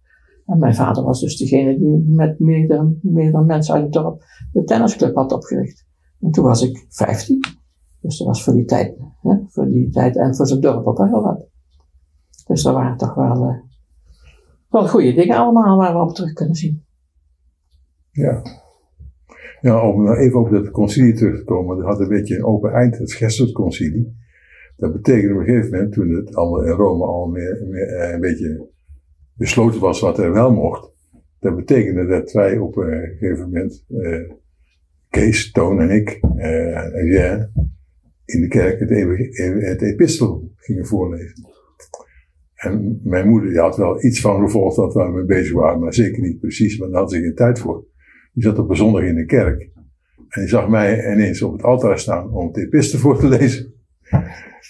[0.45, 4.63] En mijn vader was dus degene die met meerdere, meerdere mensen uit het dorp de
[4.63, 5.85] tennisclub had opgericht.
[6.19, 7.60] En toen was ik 15.
[8.01, 10.97] Dus dat was voor die tijd, hè, voor die tijd en voor zijn dorp ook
[10.97, 11.47] wel heel wat.
[12.47, 13.59] Dus dat waren toch wel, uh,
[14.69, 16.83] wel goede dingen allemaal waar we op terug kunnen zien.
[18.11, 18.41] Ja.
[19.61, 21.77] Ja, om nou even op dat concilie terug te komen.
[21.77, 24.19] Dat had een beetje een open eind, het Gestelconcilie.
[24.77, 28.19] Dat betekende op een gegeven moment, toen het allemaal in Rome al meer, meer, een
[28.19, 28.69] beetje
[29.33, 30.91] besloten was wat er wel mocht.
[31.39, 34.31] Dat betekende dat wij op een gegeven moment, uh,
[35.09, 37.49] Kees, Toon en ik, en jij,
[38.33, 38.89] in de kerk het,
[39.65, 41.49] het epistel gingen voorlezen.
[42.55, 45.93] En mijn moeder die had wel iets van gevolgd dat we mee bezig waren, maar
[45.93, 47.85] zeker niet precies, want daar had ze geen tijd voor.
[48.33, 49.69] Die zat op een zondag in de kerk.
[50.29, 53.73] En die zag mij ineens op het altaar staan om het epistel voor te lezen.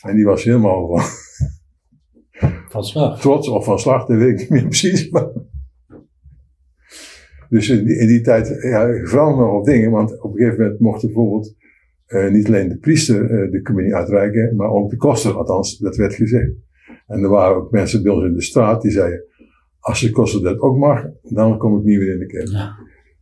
[0.02, 1.02] En die was helemaal van,
[2.70, 3.20] van slag.
[3.20, 5.10] trots of van slag, dat weet ik niet meer precies.
[5.10, 5.30] Maar.
[7.50, 10.64] Dus in die, in die tijd, ja, vooral nog op dingen, want op een gegeven
[10.64, 11.56] moment mocht bijvoorbeeld
[12.12, 15.96] uh, niet alleen de priester uh, de communie uitreiken, maar ook de koster, althans, dat
[15.96, 16.52] werd gezegd.
[17.08, 19.24] En er waren ook mensen bij ons in de straat die zeiden,
[19.80, 22.48] als de koster dat ook mag, dan kom ik niet meer in de kerk.
[22.48, 22.76] Ja.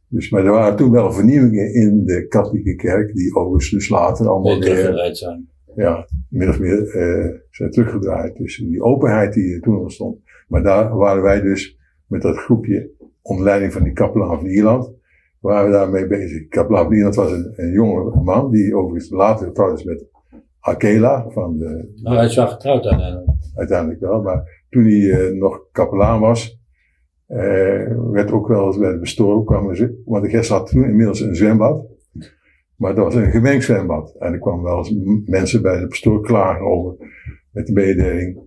[0.08, 4.28] Dus, maar er waren toen wel vernieuwingen in de katholieke kerk, die overigens dus later
[4.28, 5.50] allemaal Nee, weer, zijn.
[5.76, 8.38] ja, min of meer uh, zijn teruggedraaid.
[8.38, 10.20] Dus die openheid die er toen ontstond.
[10.48, 12.90] Maar daar waren wij dus met dat groepje
[13.22, 14.94] onder leiding van die kapelaan van Ierland,
[15.40, 16.46] waren we daarmee bezig.
[16.50, 20.06] Van Ierland was een, een jonge man, die overigens later getrouwd is met
[20.60, 23.30] Akela van de, Nou, hij is wel getrouwd uiteindelijk.
[23.56, 24.22] uiteindelijk wel.
[24.22, 26.60] Maar toen hij uh, nog kapelaan was,
[27.28, 30.84] uh, werd ook wel eens bij de bestoren, kwamen ze, want de gast had toen
[30.84, 31.88] inmiddels een zwembad.
[32.76, 34.16] Maar dat was een gemengd zwembad.
[34.20, 34.94] En er kwamen wel eens
[35.26, 36.96] mensen bij de pastoor klagen over
[37.52, 38.40] met de mededeling.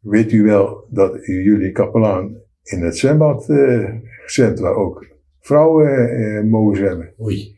[0.00, 3.90] Weet u wel dat jullie kapelaan in het zwembad uh,
[4.24, 5.11] gezet ook
[5.42, 7.14] vrouwen uh, mogen zwemmen?
[7.20, 7.56] Oei.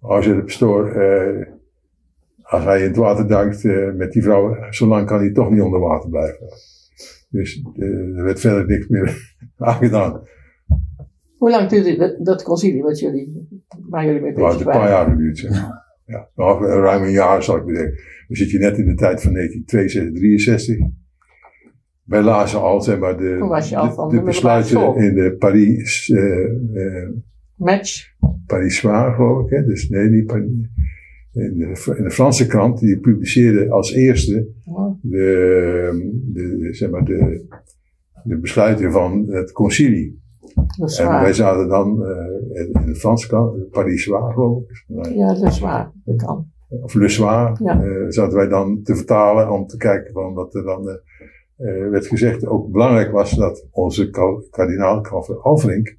[0.00, 1.46] Als je de pastoor, uh,
[2.42, 3.64] als hij in het water duikt
[3.96, 6.46] met die vrouwen, zolang kan hij toch niet onder water blijven.
[7.30, 7.62] Dus
[8.14, 10.22] er werd verder niks meer aangedaan.
[11.36, 13.48] Hoe lang duurde dat, dat concilie wat jullie,
[13.88, 14.96] waar jullie mee Het heeft bezig een paar waren?
[14.96, 15.86] jaar geduurd, zeg maar.
[16.04, 18.00] Ja, nou, ruim een jaar zou ik bedenken.
[18.28, 20.76] We zitten net in de tijd van 1962, 63.
[22.08, 25.14] Wij lazen al, zeg maar, de, Toen was je al de- van de, besluiten in
[25.14, 26.44] de Paris, eh
[27.02, 27.08] eh
[27.54, 28.12] Match?
[28.46, 29.50] Paris Soir, geloof ik.
[29.50, 29.64] Hè?
[29.64, 30.44] Dus nee, niet Paris.
[31.32, 34.46] In de, in de Franse krant, die publiceerde als eerste
[35.02, 37.44] de, zeg maar de,
[38.24, 40.20] de besluiten van het concilie.
[40.98, 44.84] En wij zaten dan eh, in de Franse krant, Paris Soir, geloof ik.
[45.14, 45.90] Ja, dat is waar.
[46.04, 46.46] Dat kan.
[46.68, 48.10] of Le Soir, Ja.
[48.10, 51.00] zaten wij dan te vertalen om te kijken van wat er dan
[51.58, 52.46] eh, eh, werd gezegd.
[52.46, 55.02] Ook belangrijk was dat onze ka- kardinaal
[55.42, 55.96] Alfrink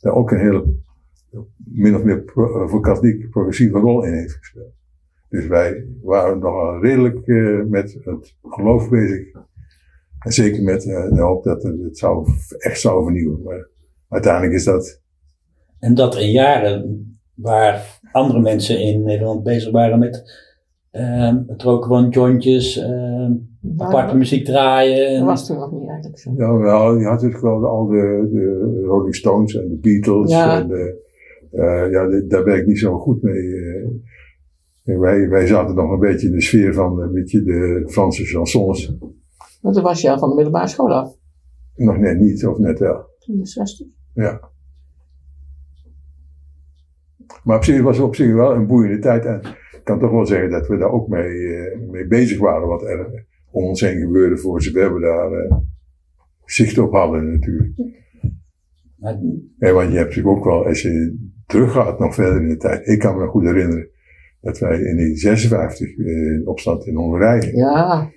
[0.00, 0.74] daar ook een hele,
[1.56, 4.74] min of meer pro- voor katholiek progressieve rol in heeft gespeeld.
[5.28, 9.32] Dus wij waren nogal redelijk eh, met het geloof bezig.
[10.18, 13.42] En zeker met eh, de hoop dat het, het zou, echt zou vernieuwen.
[13.42, 13.68] Maar
[14.08, 15.00] uiteindelijk is dat
[15.78, 20.22] En dat in jaren waar andere mensen in Nederland bezig waren met
[20.92, 23.32] ehm, het roken van jointjes, ehm,
[23.76, 25.18] aparte muziek draaien.
[25.18, 26.32] Dat was toen nog niet eigenlijk zo.
[26.36, 30.30] Ja, wel, je had natuurlijk wel al de, de Rolling Stones en de Beatles.
[30.30, 30.60] Ja.
[30.60, 31.00] En de,
[31.50, 33.54] eh, ja, de- daar ben ik niet zo goed mee.
[33.56, 33.88] eh.
[34.84, 38.24] En wij, wij zaten nog een beetje in de sfeer van een beetje de Franse
[38.24, 38.96] chansons.
[39.60, 41.14] Want toen was je al van de middelbare school af.
[41.76, 43.04] Nog net niet, of net wel.
[43.18, 43.86] 63.
[44.14, 44.40] Ja.
[47.44, 49.24] Maar op zich was het op zich wel een boeiende tijd.
[49.24, 49.40] En
[49.84, 52.68] kan toch wel zeggen dat we daar ook mee, eh, mee bezig waren.
[52.68, 55.56] Wat er om ons heen gebeurde voor zover we daar eh,
[56.44, 57.72] zicht op hadden natuurlijk.
[58.96, 59.18] Maar
[59.58, 61.16] Ja, want je hebt natuurlijk ook wel, als je
[61.46, 62.86] teruggaat nog verder in de tijd.
[62.86, 63.90] Ik kan me goed herinneren
[64.40, 68.10] dat wij in 1956 eh, in opstand in Hongarije, Ja,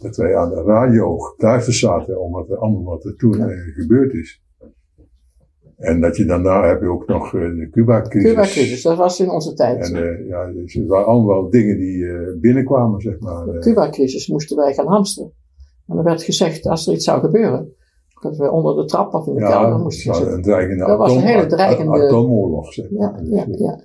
[0.00, 3.74] dat wij aan de radio getuigd zaten om wat er allemaal wat er toen eh,
[3.74, 4.42] gebeurd is.
[5.82, 8.30] En dat je daarna heb je ook nog eh, de Cuba-crisis.
[8.30, 9.90] Cuba-crisis, dat was in onze tijd.
[9.90, 13.44] En eh, ja, dus het waren allemaal dingen die eh, binnenkwamen, zeg maar.
[13.44, 13.58] De.
[13.58, 15.32] Cuba-crisis moesten wij gaan hamsteren.
[15.86, 17.72] En er werd gezegd, als er iets zou gebeuren,
[18.20, 20.34] dat we onder de trap of in de kelder ja, het moesten zitten.
[20.34, 23.24] een dreigende, Dat was een hele dreigende- atoomoorlog, zeg maar.
[23.24, 23.80] Ja, ja, ja.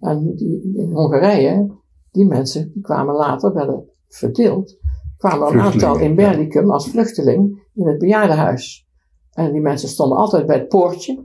[0.00, 1.70] En die, in Hongarije,
[2.10, 4.78] die mensen, die kwamen later, werden verdeeld,
[5.16, 8.86] kwamen een aantal in Berlicum als vluchteling in het bejaardenhuis.
[9.32, 11.24] En die mensen stonden altijd bij het poortje,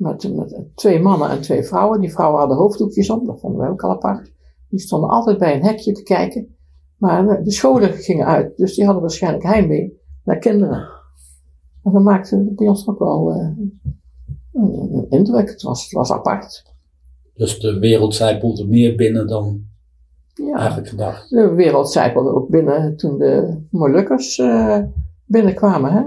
[0.00, 2.00] met, met twee mannen en twee vrouwen.
[2.00, 4.32] Die vrouwen hadden hoofddoekjes om, dat vonden wij ook al apart.
[4.68, 6.56] Die stonden altijd bij een hekje te kijken.
[6.96, 10.88] Maar de scholen gingen uit, dus die hadden waarschijnlijk heimwee naar kinderen.
[11.82, 13.36] En dat maakte bij ons ook wel eh,
[14.52, 15.48] een, een indruk.
[15.50, 16.72] Het was, het was apart.
[17.34, 19.64] dus de wereld zijpelde meer binnen dan
[20.34, 20.56] Ja.
[20.56, 21.30] eigenlijk gedacht.
[21.30, 24.78] De wereld zijpelde ook binnen toen de Molukkers eh,
[25.24, 25.92] binnenkwamen.
[25.92, 26.02] Hè?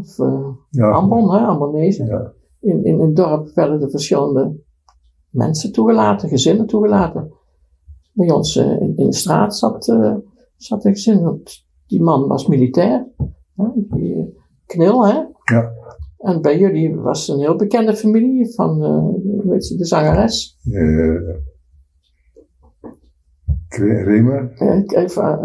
[0.00, 1.38] Of eh ja, Ambon, hè?
[1.38, 2.06] Ambonezen.
[2.06, 2.32] Ja.
[2.60, 4.56] In, in het dorp werden de verschillende
[5.30, 7.32] mensen toegelaten, gezinnen toegelaten.
[8.12, 10.14] Bij ons eh, in, in de straat zat, eh,
[10.56, 13.06] zat een gezin, want die man was militair.
[13.56, 13.64] Hè?
[13.74, 14.24] Die, eh,
[14.66, 15.18] knil, hè?
[15.54, 15.72] Ja.
[16.18, 18.98] En bij jullie was een heel bekende familie van, eh
[19.42, 20.58] hoe heet ze, de zangeres.
[23.70, 24.52] eh, Remer,
[25.10, 25.38] van,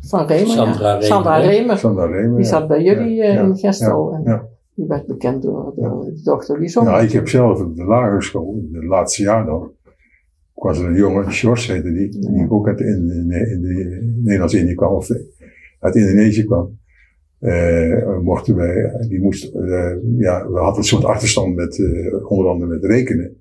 [0.00, 0.46] van Remer.
[0.48, 0.96] Sandra ja.
[0.98, 1.36] Remer, Sandra?
[1.36, 1.76] Remer.
[1.78, 2.36] Sandra Remer.
[2.36, 2.50] Die ja.
[2.50, 4.10] zat bij jullie eh, Ja, in Gestel.
[4.10, 4.48] ja, en ja.
[4.74, 6.86] Die werd bekend door, door de dochter die zong.
[6.86, 9.70] Ja, ik heb zelf op de lagere school, het laatste jaar dan,
[10.54, 14.20] was er een jongen, Sjors heette die, die ook uit de, in, in, in de
[14.22, 15.10] Nederlands-Indië kwam, of
[15.80, 16.78] uit Indonesië kwam.
[17.38, 22.48] Eh, mochten wij, die moest, eh, ja, we hadden een soort achterstand met, eh, onder
[22.48, 23.36] andere met rekenen.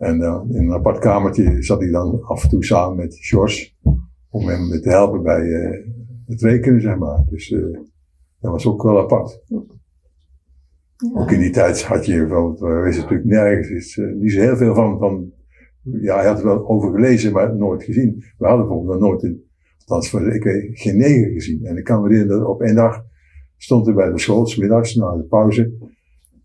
[0.00, 3.76] En eh, in een apart kamertje zat hij dan af en toe samen met Sjors,
[4.30, 5.86] om hem te helpen bij eh,
[6.26, 7.24] het rekenen, zeg maar.
[7.28, 7.78] Dus eh,
[8.40, 9.42] dat was ook wel apart.
[11.00, 11.20] Ja.
[11.20, 14.40] Ook in die tijd had je, want we wisten natuurlijk nergens, is, eh, niet zo
[14.40, 15.32] heel veel van, van,
[15.82, 18.24] ja, hij had er wel over gelezen, maar nooit gezien.
[18.38, 19.44] We hadden bijvoorbeeld nog nooit een,
[19.78, 21.64] althans voor, ik weet, geen neger gezien.
[21.64, 23.04] En ik kan me herinneren dat op één dag
[23.56, 25.72] stond er bij de school, 's middags, na de pauze,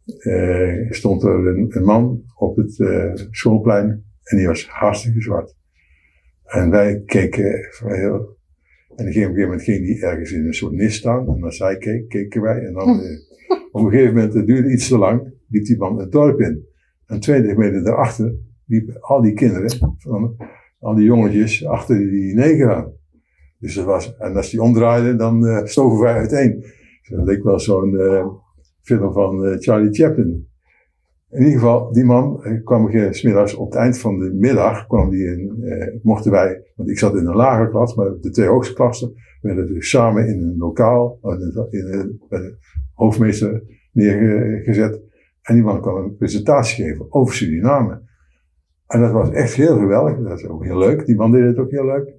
[0.05, 5.55] eh, stond er een, een man op het eh, schoolplein en die was hartstikke zwart.
[6.43, 8.27] En wij keken van heel, en
[8.87, 11.27] op een gegeven moment ging die ergens in een soort nis staan.
[11.27, 12.65] En als hij keek, keken wij.
[12.65, 13.34] En dan, eh,
[13.71, 16.65] op een gegeven moment, het duurde iets te lang, liep die man het dorp in.
[17.05, 20.35] En 20 meter daarachter liepen al die kinderen, van,
[20.79, 22.93] al die jongetjes, achter die neger aan.
[23.59, 26.59] Dus dat was, en als die omdraaide, dan eh stoven wij uiteen.
[26.59, 28.27] Dus dat leek wel zo'n eh,
[28.81, 30.47] film van eh, Charlie Chaplin.
[31.35, 34.19] In ieder geval, die man eh, kwam ik, eh, 's middags op het eind van
[34.19, 37.95] de middag, kwam die in, eh, mochten wij, want ik zat in een lagere klas,
[37.95, 41.31] maar de twee hoogste klassen werden dus samen in een lokaal, eh,
[41.69, 42.57] in, in, bij de
[42.93, 45.01] hoofdmeester neergezet.
[45.41, 48.01] En die man kwam een presentatie geven over Suriname.
[48.87, 50.17] En dat was echt heel geweldig.
[50.17, 51.05] Dat is ook heel leuk.
[51.05, 52.13] Die man deed het ook heel leuk.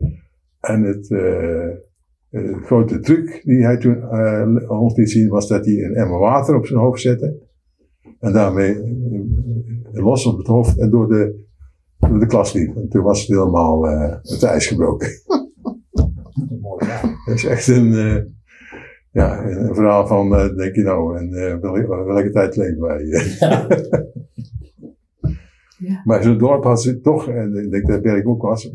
[0.60, 1.68] En het uh,
[2.30, 6.18] uh, grote truc die hij toen uh, ons liet zien was dat hij een emmer
[6.18, 7.45] water op zijn hoofd zette.
[8.20, 8.76] En daarmee
[9.92, 11.44] los op het hoofd en door de,
[11.98, 12.76] door de klas liep.
[12.76, 13.84] En toen was het helemaal
[14.22, 15.08] het ijs gebroken.
[16.60, 17.00] Mooi, ja.
[17.26, 17.92] Dat is echt een,
[19.10, 21.60] ja, een verhaal van, denk je nou, en
[22.06, 23.04] welke tijd leven wij?
[23.04, 23.66] Ja.
[25.78, 26.02] Ja.
[26.04, 28.74] Maar zo'n dorp had ze toch, en ik denk dat Berg ook was,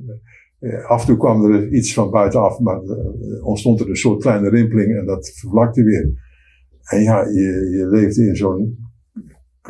[0.59, 4.21] eh, af en toe kwam er iets van buitenaf, maar eh, ontstond er een soort
[4.21, 6.09] kleine rimpeling en dat vervlakte weer.
[6.83, 8.77] En ja, je, je leefde in zo'n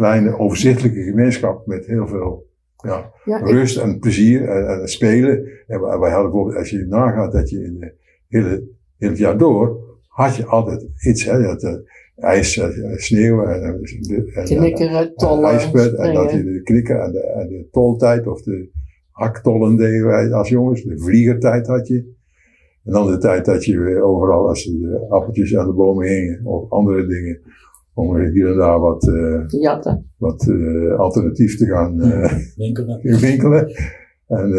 [0.02, 2.46] kleine, overzichtelijke gemeenschap met heel veel
[2.78, 5.38] ja, Ja, ik, rust en plezier en, en spelen.
[5.68, 7.94] En wij wij hadden bijvoorbeeld, als je nagaat dat je in de
[8.28, 8.64] hele,
[8.98, 11.38] heel het jaar door, had je altijd iets, hè.
[11.38, 11.74] Je had eh,
[12.16, 13.82] ijs, eh, sneeuw en, en,
[14.34, 18.42] en, knikkeren, tollen, ijspet en dat je de knikken en de, en de toltijd of
[18.42, 18.70] de
[19.12, 20.84] haktollen deden wij als jongens.
[20.84, 22.20] De vliegertijd had je.
[22.84, 26.46] En dan de tijd dat je weer overal, als de appeltjes aan de bomen hingen
[26.46, 27.42] of andere dingen,
[28.02, 30.12] om hier en daar wat, eh, Jatten.
[30.18, 33.00] wat eh, alternatief te gaan eh, Winkelen.
[33.30, 33.68] winkelen.
[34.28, 34.52] En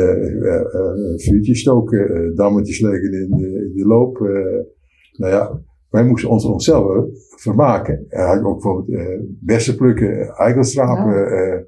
[1.17, 4.17] vuurtjes stoken, eh, dammetjes leggen in de, in de loop.
[4.17, 4.65] eh
[5.13, 8.05] nou ja, wij moesten ons onszelf vermaken.
[8.09, 11.13] Er ook bijvoorbeeld eh bessen plukken, eikelstrapen.
[11.15, 11.25] Ja.
[11.27, 11.61] eh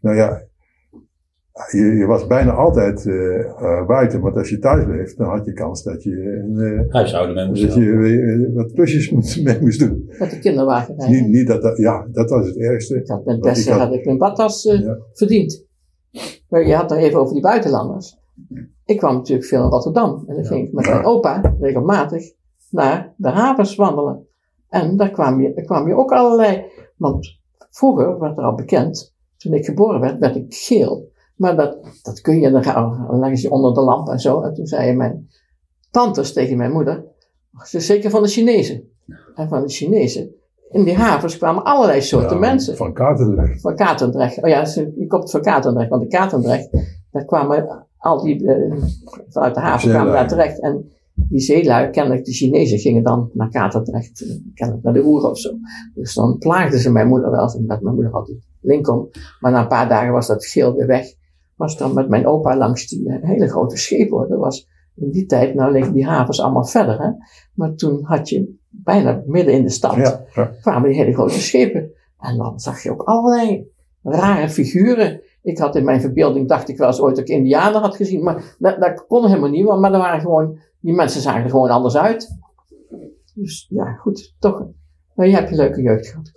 [0.00, 0.42] nou ja,
[1.70, 4.20] je, je was bijna altijd eh eh, buiten.
[4.20, 6.10] Want als je thuis bleef, dan had je kans dat je,
[6.44, 10.04] een, eh, Huishouden mee moest dat je wat klusjes moest- mee moest doen.
[10.18, 11.16] Met de kinderwagen rijden.
[11.22, 12.96] Niet, niet dat, dat, ja, dat was het ergste.
[12.96, 14.98] Ik had Want ik had- had ik mijn badtas Ja.
[15.12, 15.66] verdiend.
[16.48, 18.18] Maar je had het even over die buitenlanders.
[18.84, 20.24] Ik kwam natuurlijk veel in Rotterdam.
[20.26, 22.22] En dan ging ik met mijn opa regelmatig
[22.70, 24.26] naar de havens wandelen.
[24.68, 26.64] En daar kwam je, daar kwam je ook allerlei.
[26.96, 31.10] Want vroeger werd er al bekend, toen ik geboren werd, werd ik geel.
[31.42, 34.42] Maar dat, dat kun je, dan ga- dan je onder de lamp en zo.
[34.42, 35.28] En toen zeiden mijn
[35.90, 37.04] tantes tegen mijn moeder,
[37.64, 38.82] ze is zeker van de Chinezen.
[39.34, 40.30] En van de Chinezen,
[40.70, 43.60] in die havens kwamen allerlei soorten Ja, mensen Van Katendrecht.
[43.60, 44.42] van Katendrecht.
[44.42, 46.68] Oh ja, je komt van Katendrecht, want de Katendrecht,
[47.10, 48.72] daar kwamen al die, eh,
[49.28, 50.60] vanuit de haven kwamen daar terecht.
[50.60, 55.30] En die zeelui, kennelijk de Chinezen, gingen dan naar Katendrecht, eh, kennelijk naar de Roer
[55.30, 55.50] of zo.
[55.94, 59.08] Dus dan plaagden ze mijn moeder wel, met mijn moeder had het Lincoln.
[59.40, 61.06] Maar na een paar dagen was dat geel weer weg.
[61.62, 64.28] Was dan met mijn opa langs die eh, hele grote schepen.
[64.28, 67.10] Dat was in die tijd, nou liggen die havens allemaal verder, hè.
[67.54, 70.50] Maar toen had je bijna midden in de stad Ja, ja.
[70.60, 71.90] kwamen die hele grote schepen.
[72.20, 73.70] En dan zag je ook allerlei
[74.02, 75.20] rare figuren.
[75.42, 78.22] Ik had in mijn verbeelding, dacht ik wel eens ooit dat ik Indianen had gezien,
[78.22, 81.50] maar dat, dat kon helemaal niet, want maar er waren gewoon, die mensen zagen er
[81.50, 82.38] gewoon anders uit.
[83.34, 84.66] Dus ja, goed, toch.
[85.14, 86.32] Maar je hebt een leuke jeugd gehad.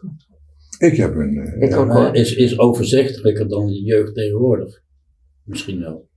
[0.78, 1.38] Ik heb een.
[1.38, 4.84] eh, Ik ook is, is overzichtelijker dan de jeugd tegenwoordig.
[5.46, 6.08] Misschien wel.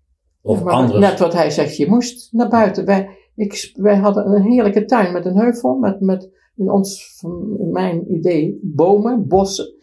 [0.42, 1.00] Of Ja, anders.
[1.00, 2.84] Net wat hij zegt, je moest naar buiten.
[2.84, 7.18] Wij, ik, wij hadden een heerlijke tuin met een heuvel, met, met in, ons,
[7.58, 9.74] in mijn idee bomen, bossen.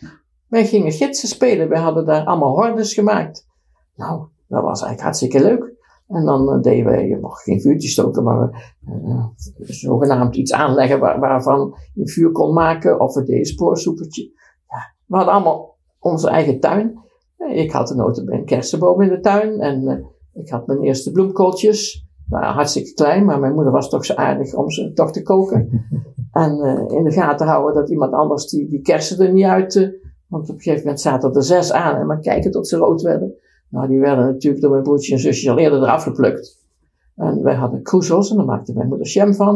[0.47, 3.47] Wij gingen gidsen spelen, wij hadden daar allemaal hordes gemaakt.
[3.95, 5.73] Nou, dat was eigenlijk hartstikke leuk.
[6.07, 9.25] En dan eh, deden wij, je mocht geen vuurtje stoken, maar we eh,
[9.59, 14.23] zogenaamd iets aanleggen waar, waarvan je vuur kon maken, of we deden spoorsoepertje.
[14.67, 17.03] Ja, we hadden allemaal onze eigen tuin.
[17.37, 22.05] Ik had een een kersenboom in de tuin en eh, ik had mijn eerste bloemkooltjes.
[22.29, 25.69] Nou, hartstikke klein, maar mijn moeder was toch zo aardig om ze toch te koken.
[26.31, 29.75] en eh, in de gaten houden dat iemand anders die, die kersen er niet uit.
[29.75, 29.89] eh,
[30.27, 33.01] want op een gegeven moment zaten er zes aan en maar kijken tot ze rood
[33.01, 33.33] werden.
[33.69, 36.63] Nou, die werden natuurlijk door mijn broertje en zusje al eerder eraf geplukt.
[37.15, 39.55] En wij hadden kroezels en daar maakte mijn moeder jam van.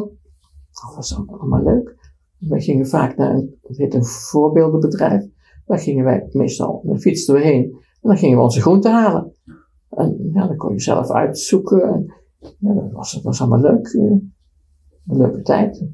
[0.72, 1.96] Dat was allemaal, allemaal leuk.
[2.38, 5.26] Wij gingen vaak naar een, het heet een voorbeeldenbedrijf.
[5.70, 7.64] Daar gingen wij meestal, daar fietsten we heen.
[7.74, 9.34] En dan gingen we onze groenten halen.
[9.90, 11.82] En ja, dan kon je zelf uitzoeken.
[11.82, 12.14] En,
[12.60, 13.88] ja, dat was, dat was allemaal leuk.
[13.88, 15.86] eh, een leuke tijd.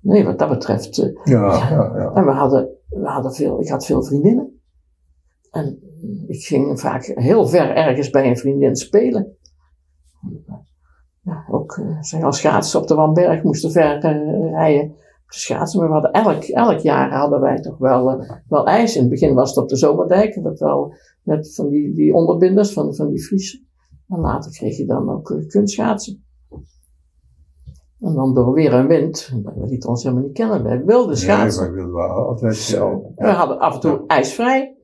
[0.00, 0.98] Nee, wat dat betreft.
[0.98, 2.12] eh, ja, ja, ja.
[2.12, 4.60] en we hadden, we hadden veel, ik had veel vriendinnen.
[5.50, 5.78] En
[6.26, 9.36] ik ging vaak heel ver ergens bij een vriendin spelen.
[11.20, 13.98] Ja, ook eh, zeg, als schaatsen op de Wamberg moesten ver
[14.50, 14.94] rijden.
[15.38, 18.94] Schaatsen, maar we hadden elk, elk jaar hadden wij toch wel, eh, wel ijs.
[18.94, 22.72] In het begin was het op de Zomerdijk, dat wel met van die, die onderbinders,
[22.72, 23.66] van, van die Friesen.
[24.08, 26.24] En later kreeg je dan ook eh, kunstschaatsen.
[28.00, 31.62] En dan door weer en wind, we lieten ons helemaal niet kennen, wij wilden schaatsen.
[31.62, 32.56] Nee, wij wilden wel altijd.
[32.56, 33.12] Zo.
[33.16, 34.76] eh, We hadden af en toe ijsvrij.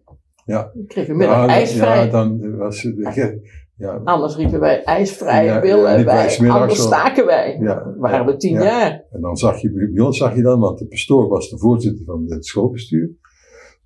[0.45, 0.71] Ja.
[0.75, 2.05] We kregen middag ja, ijsvrij.
[2.05, 3.41] Ja, dan was het.
[3.81, 7.59] Ja, Anders riepen wij ijsvrij Ja, willen wij anders staken wij.
[7.61, 8.63] ja, Waren we tien ja.
[8.63, 9.05] jaar.
[9.11, 12.05] En dan zag je, bij ons zag je dan, want de pastoor was de voorzitter
[12.05, 13.11] van het schoolbestuur.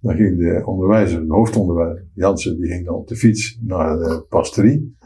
[0.00, 4.24] Dan ging de onderwijzer, de hoofdonderwijzer, Jansen, die ging dan op de fiets naar de
[4.28, 4.96] pastorie.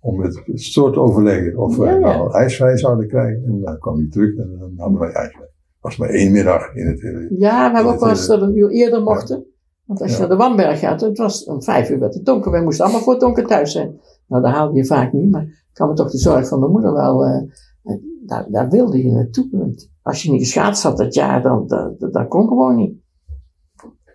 [0.00, 1.98] Om met het soort te overleggen of ja.
[1.98, 3.44] nou ijsvrij zouden krijgen.
[3.44, 5.50] En dan kwam hij terug en dan hadden wij ijsvrij.
[5.80, 7.26] was maar één middag in het hele.
[7.38, 9.44] Ja, we hebben ook wel eens dat we een uur eerder mochten.
[9.84, 12.50] Want als je naar de Wamberg gaat, het was om vijf uur werd het donker.
[12.50, 14.00] Wij moesten allemaal voor het donker thuis zijn.
[14.30, 16.70] Nou, daar haalde je vaak niet, maar ik kan me toch de zorg van mijn
[16.70, 17.42] moeder wel, eh,
[17.82, 19.74] eh, daar, daar wilde je naartoe.
[20.02, 22.94] Als je niet geschaatst had dat jaar, dan dat, dat, dat kon gewoon niet.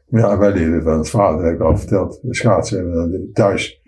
[0.07, 2.19] Ja, wij deden van het vader, heb ik al verteld.
[2.21, 3.83] De schaatsen dan thuis.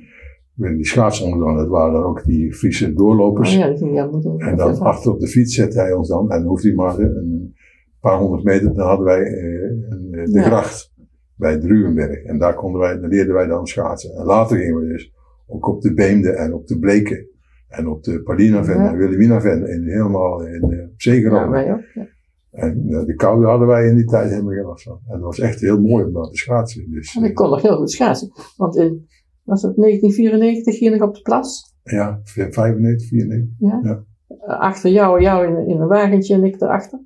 [0.53, 3.53] Met die schaatsonderdaan, dat waren dan ook die Friese doorlopers.
[3.53, 4.37] Oh ja, dat ging moeder.
[4.37, 6.31] En dan achter op de fiets zette hij ons dan.
[6.31, 7.55] En dan hoefde hij maar een
[7.99, 8.73] paar honderd meter.
[8.73, 10.41] Dan hadden wij eh, eh, de Ja.
[10.41, 10.93] gracht
[11.35, 12.23] bij Druwenberg.
[12.23, 14.15] En daar konden wij, dan leerden wij dan schaatsen.
[14.15, 15.13] En later gingen we dus
[15.47, 17.27] ook op de Beemde en op de Bleken.
[17.67, 18.91] En op de Palinaven Ja.
[18.91, 19.65] en Wilhelminaven.
[19.67, 21.81] En helemaal in Ja, wij ook.
[21.93, 22.07] Ja.
[22.51, 24.99] En eh, de koude hadden wij in die tijd helemaal geen last van.
[25.07, 26.91] En dat was echt heel mooi om daar te schaatsen.
[26.91, 28.31] Dus, En ik kon nog heel goed schaatsen.
[28.57, 29.05] Want in,
[29.43, 31.75] was het 1994 hier nog op de plas?
[31.83, 33.49] eh, ja, 95, 94.
[33.57, 33.81] Ja.
[33.83, 36.99] Eh, Achter jou, jou in, in een wagentje en ik erachter.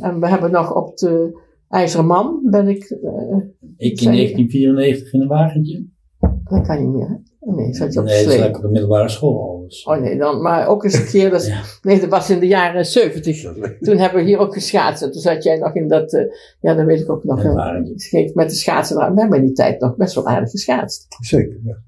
[0.00, 3.36] En we hebben nog op de IJzeren Man, ben ik, eh,
[3.76, 4.12] Ik in Zeker.
[4.12, 5.86] 1994 in een wagentje.
[6.44, 7.08] dat kan niet meer.
[7.08, 7.14] hè?
[7.54, 9.64] Nee, zat je op Nee, op de middelbare school al.
[9.68, 9.84] Dus.
[9.84, 11.62] Oh nee, dan, maar ook eens een keer, dat, Ja.
[11.82, 13.40] nee, dat was in de jaren 70.
[13.80, 15.02] Toen hebben we hier ook geschaatst.
[15.02, 16.24] En toen zat jij nog in dat, eh,
[16.60, 17.44] ja, dat weet ik ook nog.
[17.44, 18.30] Een eh, wagentje.
[18.34, 18.96] met de schaatsen.
[19.14, 21.06] We hebben in die tijd nog best wel aardig geschaatst.
[21.20, 21.82] Zeker, ja.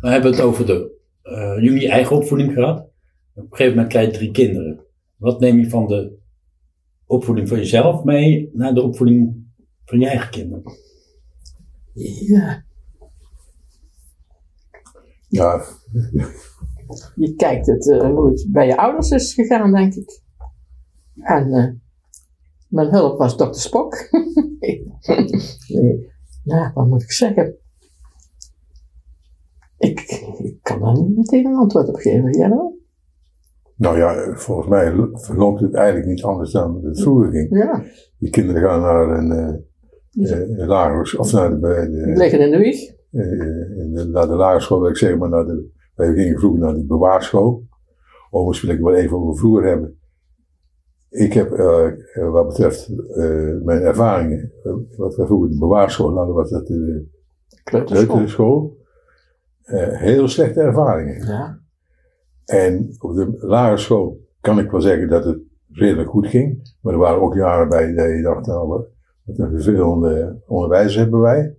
[0.00, 0.90] We hebben het over de,
[1.22, 2.78] eh, jullie eigen opvoeding gehad.
[3.34, 4.80] Op een gegeven moment krijg je drie kinderen.
[5.16, 6.16] Wat neem je van de
[7.06, 9.46] opvoeding van jezelf mee naar de opvoeding
[9.84, 10.62] van je eigen kinderen?
[12.26, 12.66] Ja.
[15.28, 15.64] Ja,
[17.14, 20.20] Je kijkt het, eh, hoe het bij je ouders is gegaan, denk ik.
[21.14, 21.70] En eh,
[22.68, 24.08] mijn hulp was dokter Spok.
[24.60, 24.86] nee,
[26.44, 27.56] ja, wat moet ik zeggen?
[29.78, 30.00] Ik,
[30.42, 32.38] ik kan daar niet meteen een antwoord op geven.
[32.38, 32.78] Jij wel?
[33.78, 37.48] nou ja, volgens mij verloopt het eigenlijk niet anders dan het vroeger ging.
[37.50, 37.84] Ja,
[38.18, 39.30] Die kinderen gaan naar een
[40.26, 42.96] eh, lagere, of naar de, de, die liggen in de wieg.
[43.10, 46.38] Eh, in de, naar de lagere school, wil ik zeg maar, naar de, wij gingen
[46.38, 47.66] vroeger naar de bewaarschool.
[48.30, 49.98] Overigens wil ik het wel even over vroeger hebben.
[51.10, 52.88] Ik heb, eh, eh, wat betreft
[53.64, 54.52] mijn ervaringen,
[54.96, 57.06] wat we vroeger de bewaarschool hadden, was dat de
[57.64, 58.76] Kleuterschool.
[59.62, 61.26] heel slechte ervaringen.
[61.26, 61.60] Ja,
[62.44, 65.38] En op de lagere school kan ik wel zeggen dat het
[65.70, 66.76] redelijk goed ging.
[66.80, 68.88] Maar er waren ook jaren bij dat je dacht, nou, wat
[69.28, 71.56] wat een vervelende onderwijzer hebben wij.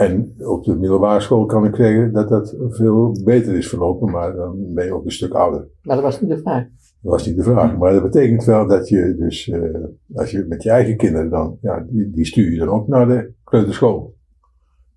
[0.00, 4.34] En op de middelbare school kan ik zeggen dat dat veel beter is verlopen, maar
[4.34, 5.68] dan ben je ook een stuk ouder.
[5.82, 6.62] maar dat was niet de vraag.
[7.02, 7.76] Dat was niet de vraag.
[7.78, 9.60] Maar dat betekent wel dat je dus, eh,
[10.14, 13.08] als je met je eigen kinderen dan, ja, die, die stuur je dan ook naar
[13.08, 14.14] de kleuterschool.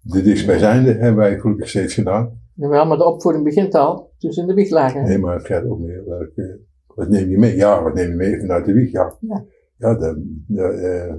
[0.02, 2.42] De dichtstbijzijnde hebben wij gelukkig steeds gedaan.
[2.54, 5.04] Jawel, maar de opvoeding begint al, ze in de wieg lagen.
[5.04, 6.04] Nee, maar het gaat ook meer.
[6.08, 6.60] welke-
[6.96, 7.56] wat neem je mee?
[7.56, 8.92] Ja, wat neem je mee vanuit de wieg?
[8.92, 9.46] Ja, Ja.
[9.78, 11.14] ja de, de, eh,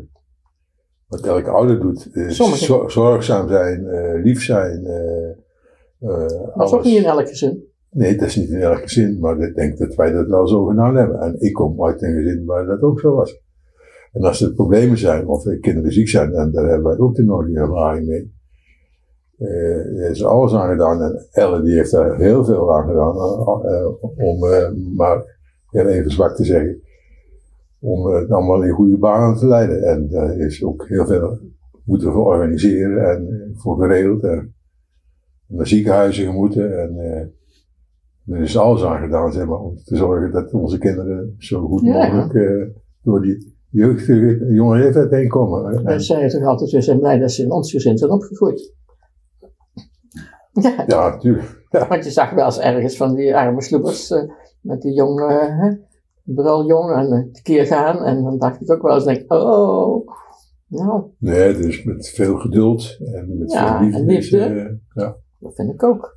[1.17, 2.09] wat elke ouder doet.
[2.17, 2.65] is Sommige.
[2.65, 4.87] zo- zorgzaam zijn, eh, lief zijn.
[4.87, 5.31] eh
[6.01, 7.65] eh, Dat is ook niet in elk gezin.
[7.91, 10.65] Nee, dat is niet in elk gezin, maar ik denk dat wij dat wel zo
[10.65, 11.21] gedaan hebben.
[11.21, 13.43] En ik kom uit een gezin waar dat ook zo was.
[14.13, 17.15] En als er problemen zijn, of de kinderen ziek zijn, en daar hebben wij ook
[17.15, 18.33] de nodige ervaring mee.
[19.39, 21.03] Eh, er is alles aan gedaan.
[21.03, 23.17] En Elle die heeft daar heel veel aan gedaan.
[23.17, 25.39] eh, eh, om eh, maar
[25.71, 26.83] heel even zwak te zeggen.
[27.87, 29.83] Om het allemaal in goede banen te leiden.
[29.83, 31.39] En daar is ook heel veel
[31.85, 34.23] moeten voor organiseren en eh, voor geregeld.
[34.25, 34.55] En
[35.47, 36.81] naar ziekenhuizen gemoeten.
[36.83, 41.35] En eh, er is alles aan gedaan, zeg maar, om te zorgen dat onze kinderen
[41.39, 41.93] zo goed Ja.
[41.93, 42.67] mogelijk eh,
[43.03, 45.83] door die jeugdige jonge leeftijd heen komen.
[45.85, 48.75] Wij En- zeiden toch altijd, we zijn blij dat ze in ons gezin zijn opgegroeid.
[50.53, 51.65] Ja, ja, natuurlijk.
[51.71, 51.87] Ja.
[51.89, 54.23] want je zag wel eens ergens van die arme sloepers eh,
[54.61, 55.81] met die jonge,
[56.25, 58.03] hè, jong en tekeer gaan.
[58.05, 60.09] En dan dacht ik ook wel eens, denk, oh,
[60.69, 63.99] nou, Nee, dus met veel geduld en met Ja, veel liefde.
[63.99, 64.39] en liefde.
[64.39, 65.17] eh, ja.
[65.39, 66.17] dat vind ik ook.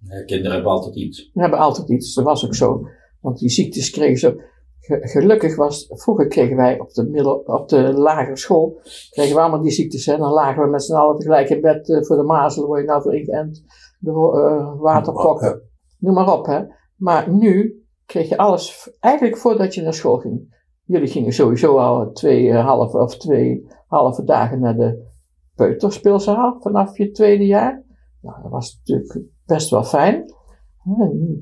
[0.00, 1.30] Ja, kinderen hebben altijd iets.
[1.32, 2.80] We hebben altijd iets, dat was ook zo.
[3.20, 4.56] Want die ziektes kregen ze.
[4.80, 9.40] ge- Gelukkig was, vroeger kregen wij op de, middel, op de lagere school, kregen we
[9.40, 10.06] allemaal die ziektes.
[10.06, 10.16] Hè?
[10.16, 12.86] Dan lagen we met z'n allen tegelijk in bed eh, voor de mazelen, word je
[12.86, 13.62] nou voor ingeënt,
[13.98, 15.58] de uh, waterpokken, Ja.
[15.98, 16.46] noem maar op.
[16.46, 16.60] Hè?
[16.96, 17.77] Maar nu
[18.08, 20.56] kreeg je alles eigenlijk voordat je naar school ging.
[20.84, 25.06] Jullie gingen sowieso al twee eh, halve of twee halve dagen naar de
[25.54, 27.84] peuterspeelzaal vanaf je tweede jaar.
[28.20, 30.36] Nou, dat was natuurlijk best wel fijn.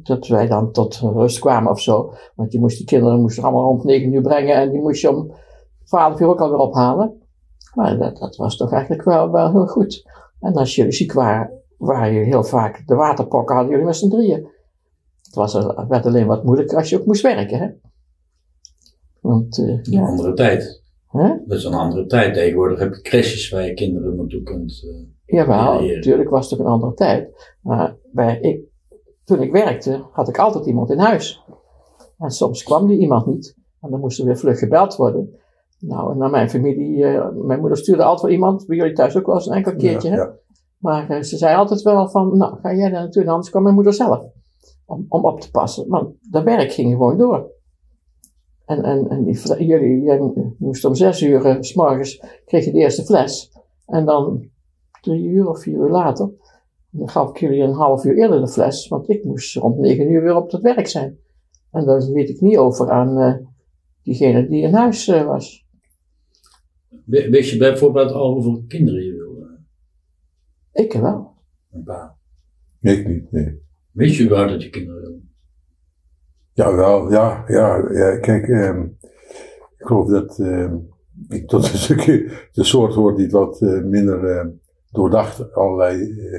[0.03, 2.13] Dat wij dan tot rust kwamen of zo.
[2.35, 5.01] Want je moest die kinderen moest je allemaal rond 9 uur brengen en die moest
[5.01, 5.35] je om
[5.85, 7.23] 12 uur ook alweer ophalen.
[7.75, 10.09] Maar dat, dat was toch eigenlijk wel, wel heel goed.
[10.41, 14.09] En als jullie ziek waren, waren jullie heel vaak, de waterpokken hadden jullie met z'n
[14.09, 14.55] drieën.
[15.37, 17.69] Het was, het werd alleen wat moeilijker als je ook moest werken, hè.
[19.21, 20.83] Want, uh, Een andere tijd.
[21.47, 22.35] Dat is een andere tijd.
[22.35, 24.83] Tegenwoordig heb je crèches waar je kinderen naartoe kunt.
[25.27, 25.95] eh, Jawel, Ja, ja.
[25.95, 27.55] natuurlijk was het ook een andere tijd.
[27.63, 28.61] Maar bij, ik,
[29.25, 31.45] toen ik werkte, had ik altijd iemand in huis.
[32.19, 33.57] En soms kwam die iemand niet.
[33.81, 35.37] En dan moest er weer vlug gebeld worden.
[35.79, 39.17] Nou, en naar mijn familie, eh, mijn moeder stuurde altijd wel iemand, bij jullie thuis
[39.17, 40.21] ook wel eens een enkel keertje, Ja, hè?
[40.21, 40.35] ja.
[40.79, 43.75] Maar eh, ze zei altijd wel van, nou, ga jij daar naartoe, anders kwam mijn
[43.75, 44.25] moeder zelf.
[44.87, 45.89] Om, om op te passen.
[45.89, 47.51] Want dat werk ging gewoon door.
[48.65, 52.73] En, en, en die, jullie jij moest om zes uur, eh, s morgens, kreeg je
[52.73, 53.53] de eerste fles.
[53.87, 54.51] En dan
[55.01, 56.31] drie uur of vier uur later,
[56.91, 60.11] dan gaf ik jullie een half uur eerder de fles, want ik moest rond negen
[60.11, 61.19] uur weer op het werk zijn.
[61.71, 63.35] En dat liet ik niet over aan eh,
[64.03, 65.67] diegene die in huis eh, was.
[67.05, 69.59] Wist je bijvoorbeeld al hoeveel kinderen je wilde?
[70.73, 71.35] Ik wel.
[71.71, 72.17] Een paar.
[72.81, 73.65] Ik niet, nee.
[73.97, 75.31] Wist je überhaupt dat je kinderen?
[76.53, 78.83] Jawel, ja, ja, ja kijk, ehm,
[79.79, 80.77] ik geloof dat ehm,
[81.29, 84.49] ik tot een stukje de soort hoort die wat eh, minder ehm,
[84.91, 86.39] doordacht allerlei eh,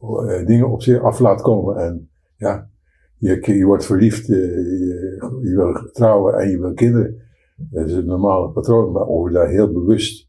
[0.00, 1.76] eh, dingen op zich af laat komen.
[1.76, 2.70] En ja,
[3.16, 7.22] je, je wordt verliefd, je, wil trouwen en je wil kinderen.
[7.56, 10.28] Dat is het normale patroon, maar of je daar heel bewust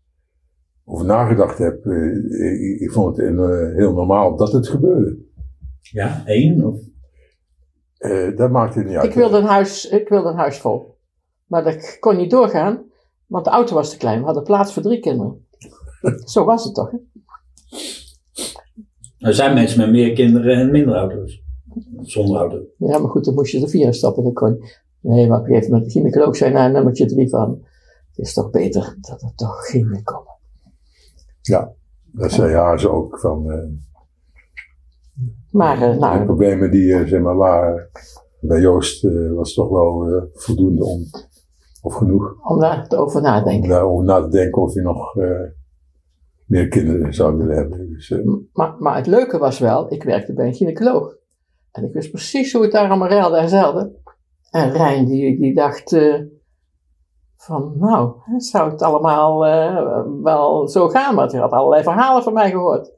[0.86, 3.26] over nagedacht hebt, ik, ik vond het
[3.76, 5.30] heel normaal dat het gebeurde.
[5.82, 6.66] Ja, één?
[6.66, 6.80] Of?
[7.98, 9.06] Eh, dat maakt het niet uit.
[9.06, 10.98] Ik wilde, een huis, ik wilde een huis vol.
[11.46, 12.84] Maar dat kon niet doorgaan,
[13.26, 14.20] want de auto was te klein.
[14.20, 15.48] We hadden plaats voor drie kinderen.
[16.26, 16.92] Zo was het toch?
[16.92, 16.98] Hè?
[19.18, 21.42] Er zijn mensen met meer kinderen en minder auto's.
[22.02, 22.62] Zonder auto.
[22.78, 24.24] Ja, maar goed, dan moest je er vier in stappen.
[24.24, 24.80] Dat kon je.
[25.00, 27.60] Nee, maar op een gegeven moment, de gynaecoloog zei na nummertje drie van,
[28.10, 30.34] het is toch beter dat er toch geen meer komen.
[31.42, 31.74] Ja,
[32.04, 33.52] dat zei haar ze ook van.
[33.52, 33.60] eh,
[35.52, 37.90] Maar, eh, De nou, problemen die er zeg maar, waren
[38.40, 41.02] bij Joost eh, was toch wel eh, voldoende om,
[41.82, 43.70] of genoeg, om daar over om nadenken.
[43.70, 45.30] daarover na te denken of je nog eh,
[46.46, 47.90] meer kinderen zou willen hebben.
[47.90, 48.20] Dus, eh,
[48.54, 51.16] Maar, maar het leuke was wel, ik werkte bij een gynaecoloog.
[51.72, 54.00] En ik wist precies hoe het daar allemaal reilde en zeilde.
[54.52, 56.20] En Rijn die, die dacht eh,
[57.36, 61.16] van, nou, zou het allemaal eh, wel zo gaan?
[61.16, 62.92] Want hij had allerlei verhalen van mij gehoord.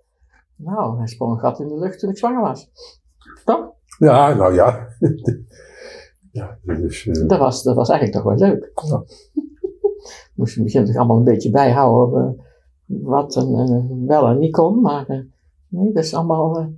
[0.64, 2.72] Nou, hij sprong een gat in de lucht toen ik zwanger was.
[3.45, 3.72] Toch?
[3.97, 4.88] ja, nou ja.
[6.32, 8.72] ja, dus, eh, Dat was, dat was eigenlijk toch wel leuk.
[8.88, 9.03] Ja.
[10.36, 12.38] Moest in het begin toch allemaal een beetje bijhouden
[12.88, 14.82] eh, wat en, eh, wel en niet kon.
[14.82, 15.26] Maar
[15.68, 16.74] nee, dat is allemaal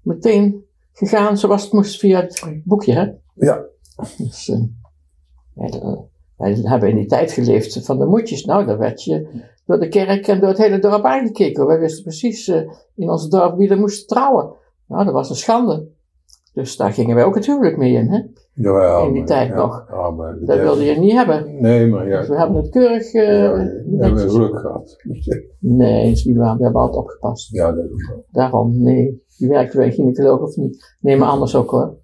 [0.00, 2.92] meteen gegaan zoals het moest via het boekje.
[2.92, 3.12] Hè?
[3.34, 3.64] ja,
[4.18, 4.52] Dus,
[6.36, 8.44] wij hebben in die tijd geleefd van de moedjes.
[8.44, 11.66] Nou, daar werd je door de kerk en door het hele dorp aangekeken.
[11.66, 12.60] Wij wisten precies eh,
[12.94, 14.52] in ons dorp wie er moest trouwen.
[14.86, 15.86] Nou, dat was een schande.
[16.52, 18.08] Dus daar gingen wij ook het huwelijk mee in.
[18.08, 18.20] Hè?
[18.52, 19.86] jawel, In die maar- tijd ja, nog.
[19.90, 21.60] ja, maar Dat wilde je niet hebben.
[21.60, 22.18] Nee, maar ja.
[22.18, 24.96] Dus we hebben het keurig eh, ja, we hebben geluk gehad.
[25.58, 26.56] Nee, is niet waar.
[26.56, 27.50] We hebben altijd opgepast.
[27.52, 28.24] Ja, dat is wel.
[28.30, 29.22] Daarom, nee.
[29.36, 30.94] Je werkt bij een gynaecoloog of niet?
[31.00, 31.94] Nee, maar anders ook hoor.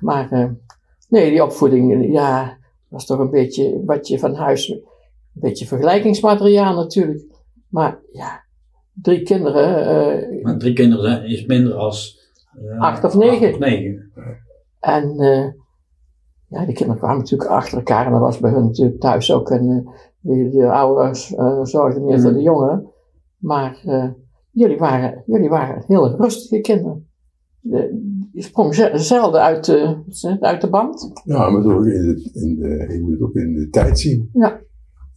[0.00, 0.48] Maar eh,
[1.08, 2.56] nee, die opvoeding, ja,
[2.88, 4.78] was toch een beetje wat je van huis,
[5.34, 7.24] een beetje vergelijkingsmateriaal natuurlijk.
[7.68, 8.44] Maar ja,
[8.92, 12.18] drie kinderen, eh, Maar drie kinderen zijn, is minder als...
[12.70, 13.44] eh, Acht of negen.
[13.46, 14.10] acht of negen.
[14.80, 15.46] En eh,
[16.48, 18.06] ja, die kinderen kwamen natuurlijk achter elkaar.
[18.06, 19.50] En dat was bij hun natuurlijk thuis ook.
[19.50, 22.86] En eh, de, de ouders eh, zorgden meer voor de jongeren.
[23.38, 24.08] Maar eh,
[24.50, 27.08] jullie, waren, jullie waren heel rustige kinderen.
[27.60, 29.96] De, je sprong ze- zelden uit de,
[30.40, 31.10] uit de band.
[31.24, 34.30] Ja, maar ook in de, in de, je moet het ook in de tijd zien.
[34.32, 34.60] Ja.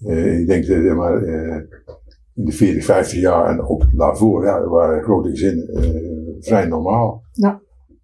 [0.06, 1.62] Eh, ik denk dat zeg maar, eh,
[2.36, 5.84] in de 40, 50 jaar en ook daarvoor, ja, waren grote gezinnen eh,
[6.40, 7.24] vrij normaal.
[7.32, 7.62] Ja.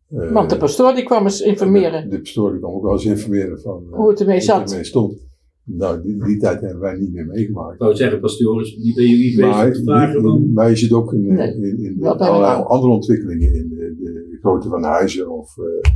[0.10, 2.91] Eh, Want de pastoor die kwam eens informeren De, de pastoor die kwam ook wel
[2.91, 4.70] eens informeren van eh, hoe het ermee hoe het zat.
[4.70, 5.28] ermee stond.
[5.64, 7.74] Nou, die, die tijd hebben wij niet meer meegemaakt.
[7.74, 11.34] Ik wou zeggen, pastoor is niet bij jullie bezig te vragen je ziet ook in,
[11.34, 15.91] Nee, in, in, allerlei andere ontwikkelingen in de, de grootte van de huizen of eh,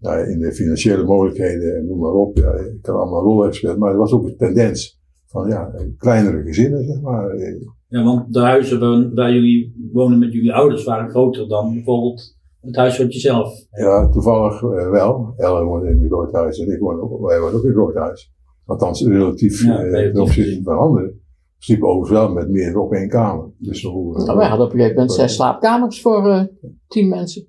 [0.00, 2.36] nou, in de financiële mogelijkheden en noem maar op.
[2.36, 5.01] Ja, ik kan allemaal een rol hebben gespeeld, maar er was ook een tendens
[5.32, 7.36] van ja, kleinere gezinnen, zeg maar.
[7.88, 12.36] Ja, want de huizen waar, waar jullie wonen met jullie ouders waren groter dan bijvoorbeeld
[12.60, 13.66] het huis wat je zelf...
[13.70, 15.34] Ja, toevallig eh, wel.
[15.36, 17.74] Ellen woont in een groot huis en ik woon ook, wij wonen ook in een
[17.74, 18.32] groot huis.
[18.66, 21.20] Althans, relatief Ja, eh, ten opzichte van anderen.
[21.58, 23.50] Sliepen overigens wel met meer op één kamer.
[23.58, 26.44] Dus hoe, eh, Nou, wij hadden op een gegeven moment zes slaapkamers voor eh,
[26.88, 27.44] tien mensen.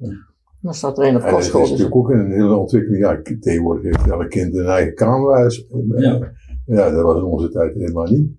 [0.62, 1.62] Dan zat er één op En dat is kostschool.
[1.62, 3.04] Natuurlijk ook een hele ontwikkeling.
[3.04, 5.68] Ja, tegenwoordig heeft elk kind een eigen kamerhuis.
[5.96, 6.32] Ja.
[6.66, 8.32] Ja, dat was in onze tijd helemaal niet.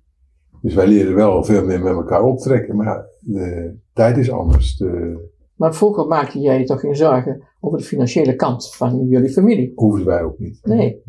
[0.63, 4.77] Dus wij leren wel veel meer met elkaar optrekken, maar ja, de tijd is anders.
[4.77, 5.19] De,
[5.57, 9.73] Maar vroeger maakte jij je toch geen zorgen over de financiële kant van jullie familie.
[9.75, 10.59] hoeven wij ook niet.
[10.63, 11.03] Nee.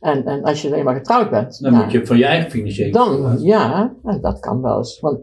[0.00, 2.92] En, en als je alleen maar getrouwd bent, Dan moet je van je eigen financiële
[2.92, 5.00] dan ja, en dat kan wel eens.
[5.00, 5.20] Want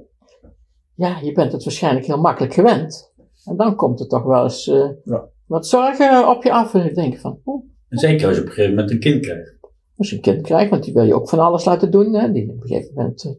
[0.96, 3.12] ja, je bent het waarschijnlijk heel makkelijk gewend.
[3.46, 5.26] En dan komt er toch wel eens eh, Ja.
[5.46, 6.74] wat zorgen op je af.
[6.74, 9.53] En van, oh, En zeker als je op een gegeven moment een kind krijgt.
[9.98, 12.14] Als je een kind krijgt, want die wil je ook van alles laten doen.
[12.14, 12.32] Hè.
[12.32, 13.32] Die op een gegeven moment, eh,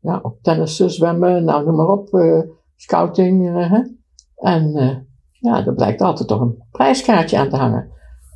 [0.00, 2.40] ja, ook tennissen, zwemmen, nou noem maar op, eh,
[2.76, 3.48] scouting.
[3.48, 3.80] eh, hè.
[4.36, 4.72] En
[5.30, 7.90] ja, er blijkt altijd toch een prijskaartje aan te hangen.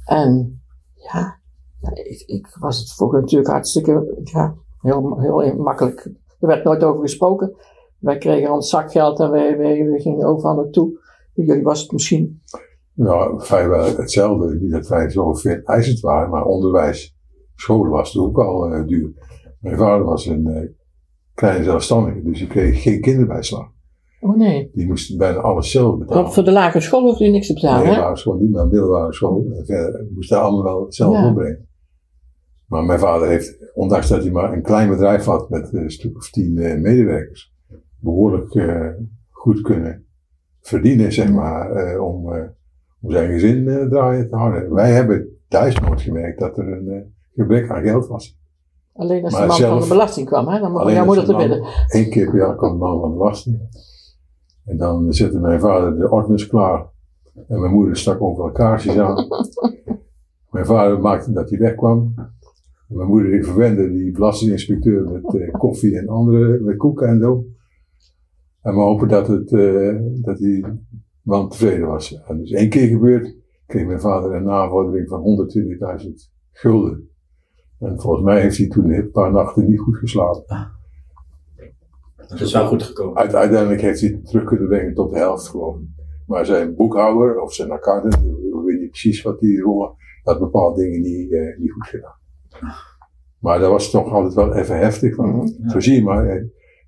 [0.05, 0.63] En
[0.95, 1.41] ja,
[1.93, 6.11] ik, ik was het vroeger natuurlijk hartstikke, ja, heel, heel makkelijk.
[6.41, 7.57] Er werd nooit over gesproken.
[7.99, 10.99] Wij kregen ons zakgeld en wij, wij, gingen overal naartoe.
[11.35, 12.43] Bij jullie was het misschien,
[12.95, 14.55] Nou, vrijwel hetzelfde.
[14.55, 17.14] Niet dat wij zo veel eisend waren, maar onderwijs,
[17.55, 19.13] scholen was het ook al eh, duur.
[19.61, 20.69] Mijn vader was een eh,
[21.35, 23.71] kleine zelfstandige, dus die kreeg geen kinderbijslag.
[24.21, 24.71] oh nee.
[24.73, 26.23] Die moest bijna alles zelf betalen.
[26.23, 27.99] Want voor de lagere school hoefde je niks te betalen, Nee, hè?
[28.01, 29.47] lagere school niet, maar middelbare school.
[29.65, 31.29] Verder moest daar allemaal wel zelf Ja.
[31.29, 31.69] opbrengen.
[32.67, 36.17] Maar mijn vader heeft, ondanks dat hij maar een klein bedrijf had met een stuk
[36.17, 37.55] of tien eh, medewerkers,
[38.01, 38.91] behoorlijk eh,
[39.31, 40.07] goed kunnen
[40.61, 42.27] verdienen, zeg maar, om,
[43.01, 44.73] om zijn gezin draaien te houden.
[44.75, 48.39] Wij hebben thuis nooit gemerkt dat er een gebrek aan geld was.
[48.93, 50.61] Alleen als Maar de man zelf- van de belasting kwam, hè?
[50.61, 51.65] Dan mocht jouw moeder te man- binnen.
[51.89, 53.61] Eén keer per jaar kwam de man van de belasting.
[54.65, 56.87] En dan zette mijn vader de ordners klaar.
[57.49, 59.27] En mijn moeder stak overal kaarsjes aan.
[60.51, 62.13] mijn vader maakte dat hij wegkwam.
[62.89, 67.21] En mijn moeder die verwende die belastinginspecteur met eh, koffie en andere, met koeken en
[67.21, 67.45] zo.
[68.63, 70.67] En we hopen dat, het, eh, dat die
[71.23, 72.23] man tevreden was.
[72.27, 77.09] En dus één keer gebeurd, kreeg mijn vader een navordering van 120.000 gulden.
[77.85, 80.73] En volgens mij heeft hij toen een paar nachten niet goed geslapen.
[82.29, 83.17] Dat is wel goed gekomen.
[83.17, 85.87] Uit- uiteindelijk heeft hij het terug kunnen brengen tot de helft, geloof ik.
[86.27, 90.83] Maar zijn boekhouder of zijn accountant, ik weet niet precies wat die rol had bepaalde
[90.83, 92.17] dingen niet, eh, niet goed gedaan.
[93.39, 95.15] Maar dat was toch altijd wel even heftig.
[95.15, 95.49] Van.
[95.67, 96.47] Zo zie je maar,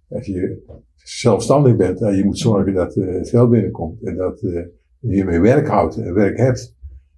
[0.09, 0.63] als je
[0.95, 4.53] zelfstandig bent en je moet zorgen dat eh, het geld binnenkomt en dat eh,
[4.99, 6.77] je hiermee werk houdt en werk hebt.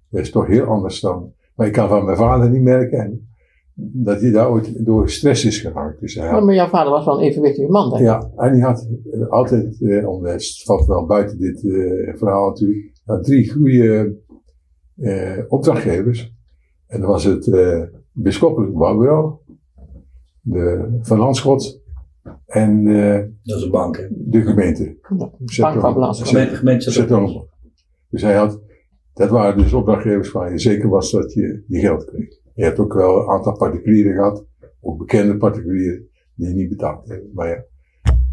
[0.09, 1.33] Dat is toch heel anders dan.
[1.55, 3.28] Maar ik kan van mijn vader niet merken
[3.81, 5.99] dat hij daar ooit door stress is geraakt.
[5.99, 8.07] Dus hij had- Ja, maar jouw vader was wel een evenwichtige man, denk ik.
[8.07, 12.47] ja, en die had eh, altijd, eh, om, het valt wel buiten dit eh, verhaal
[12.49, 14.15] natuurlijk, had drie goede
[14.95, 16.33] eh, opdrachtgevers.
[16.87, 19.33] En dat was het eh Bisschoppelijk Bouwbureau,
[20.41, 21.79] de Van Landschot
[22.45, 24.07] en eh, Dat is een bank, hè.
[24.09, 24.97] de gemeente.
[25.59, 26.21] Bank van Balans.
[26.23, 26.91] Gemeente, gemeente
[28.09, 28.59] Dus hij had,
[29.13, 32.38] dat waren dus opdrachtgevers waar je zeker was dat je je geld kreeg.
[32.59, 34.45] Je hebt ook wel een aantal particulieren gehad,
[34.81, 37.31] ook bekende particulieren, die niet betaald hebben.
[37.33, 37.63] Maar ja,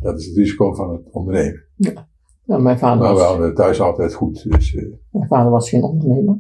[0.01, 1.65] dat is het risico van het ondernemen.
[1.77, 5.51] Ja, mijn, vader Maar we was, hadden het thuis altijd goed, dus eh mijn vader
[5.51, 6.39] was geen ondernemer.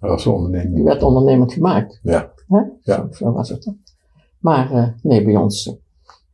[0.00, 0.84] dat was een Die onderneming.
[0.84, 2.00] werd ondernemend gemaakt.
[2.02, 2.32] Ja.
[2.48, 2.58] Hè?
[2.58, 2.94] Ja.
[2.96, 3.78] Zo, zo was het dan.
[4.38, 5.74] Maar eh, nee, bij ons, eh,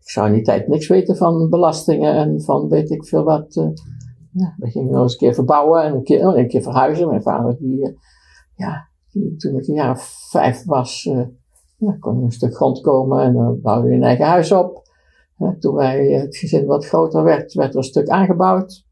[0.00, 3.54] ik zou in die tijd niks weten van belastingen en van weet ik veel wat.
[4.32, 7.08] ja, we gingen nog eens een keer verbouwen en een keer, oh, een keer verhuizen.
[7.08, 7.94] Mijn vader, die, ja,
[8.56, 11.02] die, toen ik een jaar of vijf was,
[11.76, 14.90] ja, kon een stuk grond komen en dan bouwde hij een eigen huis op.
[15.36, 18.84] Hè, toen wij, het gezin wat groter werd, werd er een stuk aangebouwd.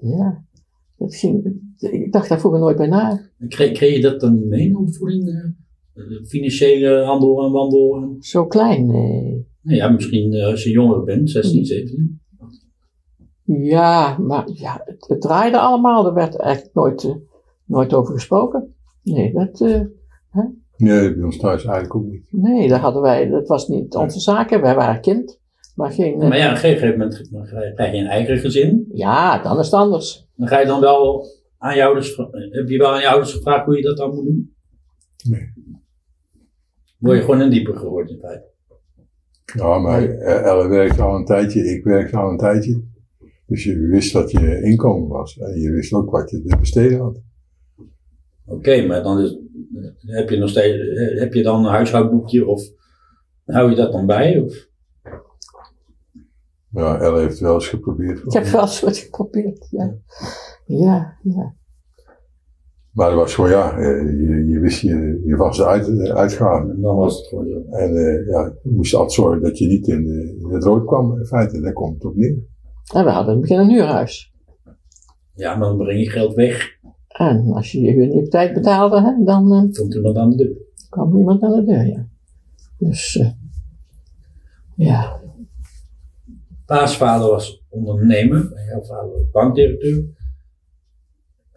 [0.00, 0.44] Ja,
[0.96, 3.20] dat ging, ik dacht daar vroeger nooit bij na.
[3.48, 5.28] Kreeg, kreeg je dat dan mee opvoeding?
[5.28, 5.44] eh?
[6.02, 7.96] Eh, Financiële handel en wandel?
[7.96, 9.46] En, Zo klein, nee.
[9.62, 12.20] nou ja, misschien als je jonger bent, 16, 17.
[13.44, 16.06] Ja, maar ja, het, het draaide allemaal.
[16.06, 17.16] Er werd eigenlijk nooit,
[17.64, 18.74] nooit over gesproken.
[19.02, 19.80] Nee, dat, eh,
[20.76, 22.26] Nee, bij ons thuis eigenlijk ook niet.
[22.30, 24.60] nee, dat hadden wij, dat was niet onze zaken.
[24.60, 25.40] Wij waren kind,
[25.74, 27.28] maar geen, eh, Maar ja, op een gegeven moment
[27.74, 28.88] krijg je een eigen gezin.
[28.92, 30.28] ja, dan is het anders.
[30.36, 31.26] Dan ga je dan wel
[31.58, 34.14] aan je ouders, vra- heb je wel aan je ouders gevraagd hoe je dat dan
[34.14, 34.54] moet doen?
[35.30, 35.52] Nee.
[36.98, 38.46] Word je gewoon een dieper geworden in feite.
[39.56, 42.82] Ja, maar eh, Elle werkte al een tijdje, ik werkte al een tijdje.
[43.46, 45.38] Dus je wist wat je inkomen was.
[45.38, 47.20] En je wist ook wat je te besteden had.
[48.48, 49.38] Oké, maar dan is,
[50.00, 50.76] heb je nog steeds,
[51.18, 52.62] heb je dan een huishoudboekje of
[53.44, 54.38] hou je dat dan bij?
[54.38, 54.66] Of?
[56.70, 58.18] Ja, Elle heeft wel eens geprobeerd.
[58.24, 59.94] Ik heb wel eens wat geprobeerd, ja.
[60.64, 61.56] Ja, ja.
[62.92, 66.70] Maar het was gewoon, ja, eh, je, je wist je, je vaste uit, eh, uitgaven.
[66.70, 67.76] En dan was het gewoon zo.
[67.76, 70.06] En eh, ja, je moest altijd zorgen dat je niet in,
[70.40, 71.18] in het rood kwam.
[71.18, 72.36] In feite, daar komt het op neer.
[72.94, 74.32] En we hadden in het begin een huurhuis.
[75.34, 76.77] Ja, maar dan breng je geld weg.
[77.18, 80.30] En als je je huur niet op tijd betaalde, hè, dan eh, Komt iemand aan
[80.30, 80.56] de deur.
[80.90, 82.06] kwam er iemand aan de deur, ja.
[82.78, 83.30] Dus, eh,
[84.76, 85.20] Ja.
[86.66, 90.04] Paasvader was ondernemer, jouw vader was bankdirecteur.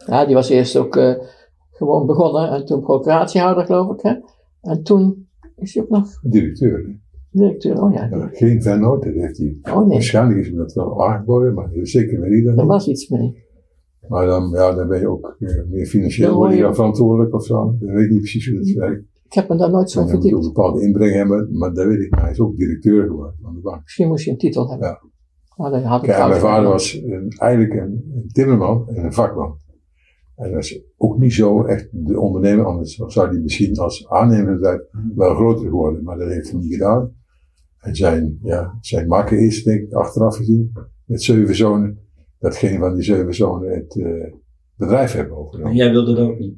[0.06, 1.14] ja, die was eerst ook eh,
[1.72, 4.02] gewoon begonnen en toen procuratiehouder, geloof ik.
[4.02, 4.14] Hè?
[4.62, 7.00] En toen is hij ook nog Directeur.
[7.32, 7.84] directeur.
[7.84, 9.58] Oh ja, Ja, geen vennoot, dat heeft hij.
[9.64, 12.68] oh nee, Waarschijnlijk is hem dat wel aangeboden, maar zeker weet dat er niet.
[12.72, 13.44] was iets mee.
[14.08, 17.76] Maar dan, ja, dan ben je ook eh, meer financieel word je verantwoordelijk of zo.
[17.80, 19.04] Ik weet niet precies hoe dat werkt.
[19.26, 20.54] Ik heb me daar nooit zo moet je ook een verdiept.
[20.54, 22.12] bepaalde inbreng hebben, maar dat weet ik.
[22.12, 23.84] Maar hij is ook directeur geworden van de bank.
[23.84, 24.88] Misschien moest je een titel hebben.
[24.88, 25.02] Ja.
[25.56, 29.14] Maar dan had ik Kijk, mijn vader was een, eigenlijk een, een timmerman en een
[29.14, 29.58] vakman.
[30.36, 34.58] En hij was ook niet zo echt de ondernemer, anders zou hij misschien als aannemer
[34.62, 34.82] zijn
[35.16, 36.04] wel groter geworden.
[36.04, 37.14] Maar dat heeft hij niet gedaan.
[37.78, 40.72] En zijn, ja, zijn makker is, denk ik, achteraf gezien,
[41.06, 42.00] met zeven zonen,
[42.42, 44.34] dat geen van die zeven zonen het eh,
[44.76, 45.76] bedrijf hebben En overgenomen.
[45.76, 46.56] jij wilde dat ook niet.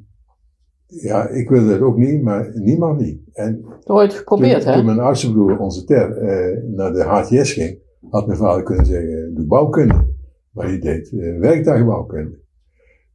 [0.86, 3.20] Ja, ik wilde het ook niet, maar niemand niet.
[3.32, 4.76] En Ooit geprobeerd, toen, hè?
[4.76, 7.78] toen mijn oudste broer, onze Ter, eh, naar de HTS ging,
[8.10, 10.06] had mijn vader kunnen zeggen, doe bouwkunde.
[10.50, 12.38] Maar hij deed eh, werktuigbouwkunde.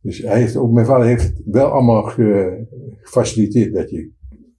[0.02, 2.66] Dus hij heeft ook, mijn vader heeft wel allemaal ge-
[3.02, 4.12] gefaciliteerd dat je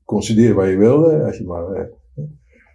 [0.05, 1.85] kon studeren waar je wilde, als je maar, eh,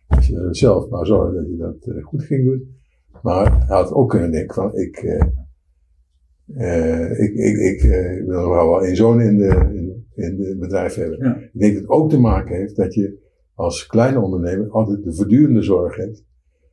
[0.07, 2.74] als je er zelf maar zorgde dat je dat goed ging doen.
[3.25, 5.21] Maar hij had ook kunnen denken van, ik, eh,
[6.55, 10.59] eh, ik, ik, ik eh, wil nog wel één zoon in de, in, in het
[10.59, 11.19] bedrijf hebben.
[11.19, 11.35] Ja.
[11.35, 13.17] Ik denk dat het ook te maken heeft dat je
[13.53, 16.23] als kleine ondernemer altijd de voortdurende zorg hebt.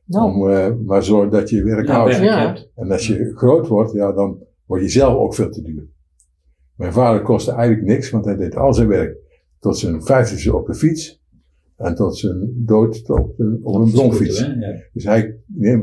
[0.07, 2.17] Om eh, maar zorg dat je werk Ja, houdt.
[2.17, 2.57] Ja.
[2.75, 5.87] En als je groot wordt, ja, dan word je zelf ook veel te duur.
[6.75, 9.17] Mijn vader kostte eigenlijk niks, want hij deed al zijn werk
[9.59, 11.22] tot zijn vijftigste op de fiets.
[11.77, 14.59] En tot zijn dood op een, op een?
[14.59, 14.75] Ja.
[14.93, 15.79] Dus hij, nee.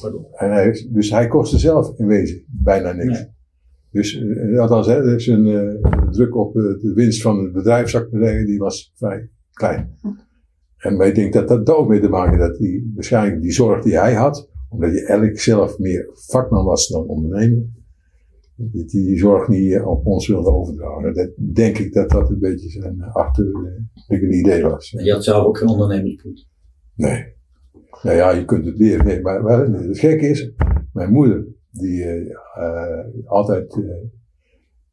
[0.00, 0.26] Pardon.
[0.32, 3.18] En hij, dus hij kostte zelf in wezen bijna niks.
[3.18, 3.34] Nee.
[3.90, 7.88] Dus eh, althans, hè, dus een eh, druk op eh, de winst van het bedrijf,
[7.88, 9.98] zou ik maar zeggen, die was vrij klein.
[10.76, 13.82] En ik denk dat dat daar ook mee te maken dat die, waarschijnlijk die zorg
[13.82, 17.64] die hij had, omdat je eigenlijk zelf meer vakman was dan ondernemer,
[18.56, 21.14] dat hij die zorg niet eh, op ons wilde overdragen.
[21.14, 24.94] Dat denk ik dat dat een beetje zijn eh, achterliggende idee was.
[24.94, 26.48] En je had zelf ook geen ondernemersbloed.
[26.94, 27.34] Nee.
[28.02, 29.04] Nou ja, je kunt het leren.
[29.04, 30.52] Nee, maar, maar het gekke is,
[30.92, 33.80] mijn moeder, die eh, eh, altijd eh,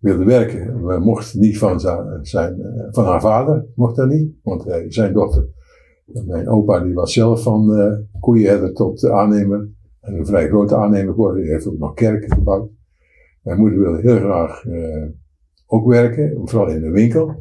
[0.03, 4.33] wilde werken, maar mocht niet van, zijn, zijn, eh, van haar vader, mocht dat niet,
[4.43, 5.47] want eh, zijn dochter,
[6.25, 11.13] mijn opa, die was zelf van eh koeienherder tot aannemer, en een vrij grote aannemer
[11.13, 12.69] geworden, die heeft ook nog kerken gebouwd.
[13.43, 15.05] Mijn moeder wilde heel graag eh,
[15.67, 17.35] ook werken, vooral in een winkel.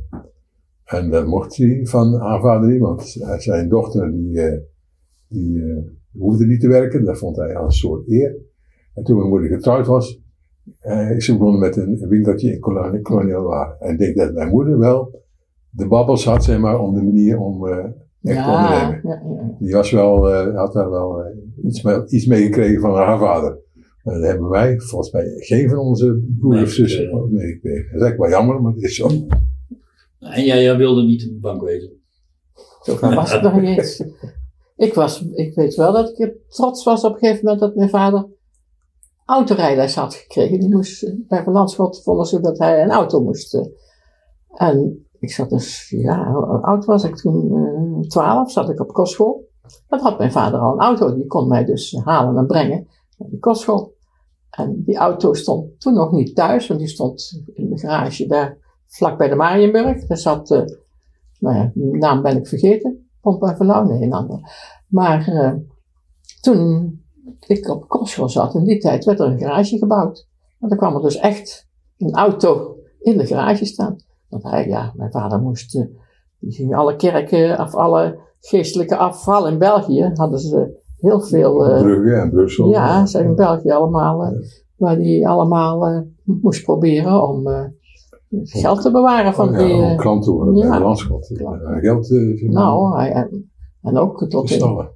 [0.85, 4.61] En dat mocht hij van haar vader niet, want zijn dochter die, eh,
[5.29, 5.77] die eh,
[6.13, 7.05] hoefde niet te werken.
[7.05, 8.37] Dat vond hij als een soort eer.
[8.95, 10.21] En toen mijn moeder getrouwd was,
[11.17, 13.77] is ze begonnen met een winkeltje in Koloni- Kolonial Waar.
[13.79, 15.21] En ik denk dat mijn moeder wel
[15.71, 17.93] de babbels had, zeg maar, om de manier om echt
[18.23, 19.01] te ja, ondernemen.
[19.03, 19.57] ja, ja.
[19.59, 21.25] Die was wel, had daar wel
[21.63, 23.59] iets, mee, iets mee gekregen van haar vader.
[24.03, 27.33] Maar dat hebben wij, volgens mij, geen van onze broers of zussen Meegekregen.
[27.35, 27.85] meegekregen.
[27.93, 29.09] Dat is eigenlijk wel jammer, maar het is zo.
[30.19, 31.91] En jij, jij wilde niet in de bank wezen.
[32.83, 34.05] Zo was het nog niet eens.
[34.77, 37.89] Ik, was, ik weet wel dat ik trots was op een gegeven moment dat mijn
[37.91, 38.27] vader
[39.25, 40.61] autorijles had gekregen.
[40.61, 43.55] Die moest, bij Van Landschot vonden ze dat hij een auto moest.
[43.55, 43.67] eh.
[44.49, 47.57] En ik zat dus, ja, hoe oud was ik toen?
[47.57, 49.49] eh, Twaalf, zat ik op kostschool.
[49.89, 52.87] Dan had mijn vader al een auto, die kon mij dus halen en brengen
[53.31, 53.95] die kostschool.
[54.51, 58.59] En die auto stond toen nog niet thuis, want die stond in de garage daar
[58.87, 60.07] vlak bij de Marienburg.
[60.07, 60.63] Daar zat, eh,
[61.39, 63.11] nou ja, die naam ben ik vergeten.
[63.21, 64.41] Pomp en Verlauw, nee, een ander.
[64.89, 65.53] Maar eh,
[66.41, 67.01] toen
[67.47, 70.29] ik op kostschool zat, in die tijd werd er een garage gebouwd.
[70.61, 71.69] En dan kwam er dus echt
[71.99, 73.97] een auto in de garage staan.
[74.29, 75.85] Want hij, ja, mijn vader moest, eh,
[76.39, 81.67] die ging alle kerken of alle geestelijke afval in België, hadden ze heel veel...
[81.67, 82.69] eh, Brugge en Brussel.
[82.69, 84.31] ja, zijn in België allemaal, eh,
[84.77, 87.65] waar die allemaal eh, moest proberen om eh,
[88.43, 89.67] geld te bewaren van Oh, die...
[89.67, 90.65] ja, eh, om klant te worden ja.
[91.75, 93.51] Eh, Geld eh, nou, hij, en,
[93.83, 94.51] en ook tot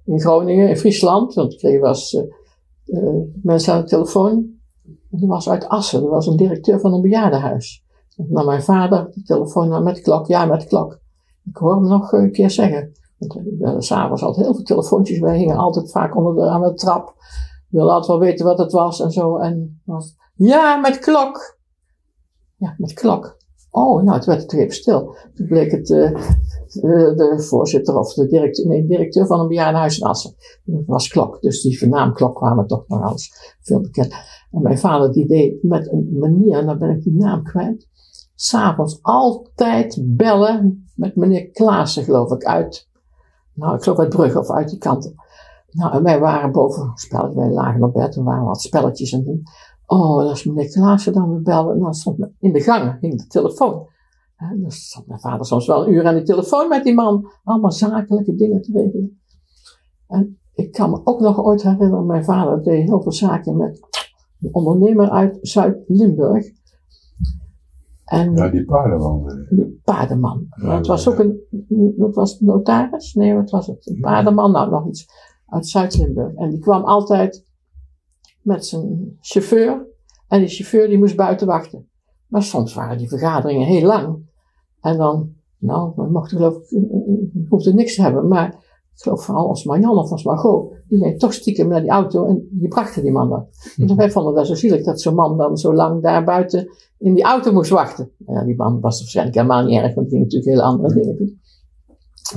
[0.04, 2.22] in, Groningen, in Friesland, want ik kreeg was eh,
[2.98, 4.54] eh, mensen aan de telefoon.
[5.10, 7.84] Die was uit Assen, dat was een directeur van een bejaardenhuis.
[8.28, 10.98] Naar mijn vader, de telefoon met klok, ja met klok.
[11.44, 12.92] Ik hoor hem nog een keer zeggen.
[13.18, 17.14] S s'avonds altijd heel veel telefoontjes, wij hingen altijd vaak onder de, aan de trap.
[17.68, 19.36] We wilden altijd wel weten wat het was en zo.
[19.36, 21.58] En was, ja, met klok.
[22.56, 23.36] Ja, met klok.
[23.70, 25.16] Oh, nou, het werd het even stil.
[25.34, 26.10] Toen bleek het eh,
[26.80, 30.34] de, de voorzitter of de directeur, nee, directeur van een bejaardenhuis in Assen.
[30.64, 31.40] Dat was Klok.
[31.40, 34.14] Dus die naam Klok kwamen toch nog alles veel bekend.
[34.50, 37.88] En mijn vader die deed met een manier, en dan ben ik die naam kwijt.
[38.34, 42.88] S'avonds altijd bellen met meneer Klaassen, geloof ik, uit,
[43.56, 45.14] nou, ik geloof uit Brugge of uit die kanten.
[45.70, 49.18] Nou, en wij waren boven, spelletjes, wij lagen op bed en waren wat spelletjes aan
[49.18, 49.42] het doen.
[49.86, 53.26] Oh, als meneer Klaassen dan we belden, dan stond me- in de gang, hing de
[53.26, 53.86] telefoon.
[54.36, 57.30] En dan stond mijn vader soms wel een uur aan de telefoon met die man,
[57.44, 59.20] allemaal zakelijke dingen te regelen.
[60.06, 63.80] En ik kan me ook nog ooit herinneren, mijn vader deed heel veel zaken met
[64.40, 66.46] een ondernemer uit Zuid-Limburg.
[68.06, 69.28] En Ja, die paardenman.
[69.28, 70.46] eh, de paardenman.
[70.62, 71.40] Ja, het was ook een,
[71.96, 73.14] wat was het, notaris?
[73.14, 73.86] Nee, wat was het?
[73.86, 75.06] Een paardenman, nou nog iets
[75.46, 76.34] uit Zuid-Limburg.
[76.34, 77.44] En die kwam altijd
[78.42, 79.86] met zijn chauffeur.
[80.28, 81.88] En die chauffeur die moest buiten wachten.
[82.26, 84.30] Maar soms waren die vergaderingen heel lang.
[84.80, 88.28] En dan, nou, we mochten geloof ik, we hoefden niks te hebben.
[88.28, 88.65] Maar
[88.96, 92.24] ik geloof vooral als Marjan of als Margot, die ging toch stiekem naar die auto
[92.24, 93.46] en die brachten die man dan.
[93.76, 96.68] Dus wij vonden dat zo zielig dat zo'n man dan zo lang daar buiten
[96.98, 98.10] in die auto moest wachten.
[98.26, 101.16] Ja, die man was waarschijnlijk helemaal niet erg, want die ging natuurlijk hele andere dingen
[101.16, 101.40] doen.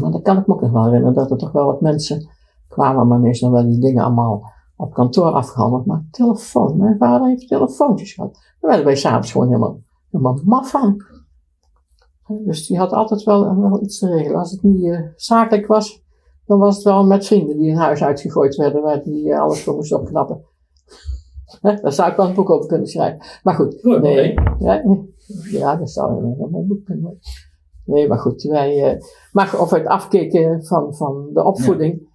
[0.02, 2.30] Maar dan kan ik me ook nog wel herinneren dat er toch wel wat mensen
[2.68, 5.86] kwamen, maar meestal wel die dingen allemaal op kantoor afgehandeld.
[5.86, 8.34] Maar telefoon, mijn vader heeft telefoontjes gehad.
[8.34, 9.82] Daar werden wij s'avonds gewoon helemaal,
[10.12, 11.04] helemaal maf van.
[12.28, 14.40] Dus die had altijd wel, wel iets te regelen.
[14.40, 16.04] Als het niet eh, zakelijk was,
[16.50, 19.64] dan was het wel met vrienden die een huis uitgegooid werden, waar die eh, alles
[19.64, 20.42] voor moesten opknappen.
[21.62, 23.26] Daar zou ik wel een boek over kunnen schrijven.
[23.44, 24.34] Maar goed, Goed, nee.
[24.60, 25.14] Ja, nee.
[25.52, 27.22] ja dat zou een helemaal boek kunnen worden.
[27.86, 32.10] Nee, maar goed, wij, eh, maar of het afkeken van, van de opvoeding,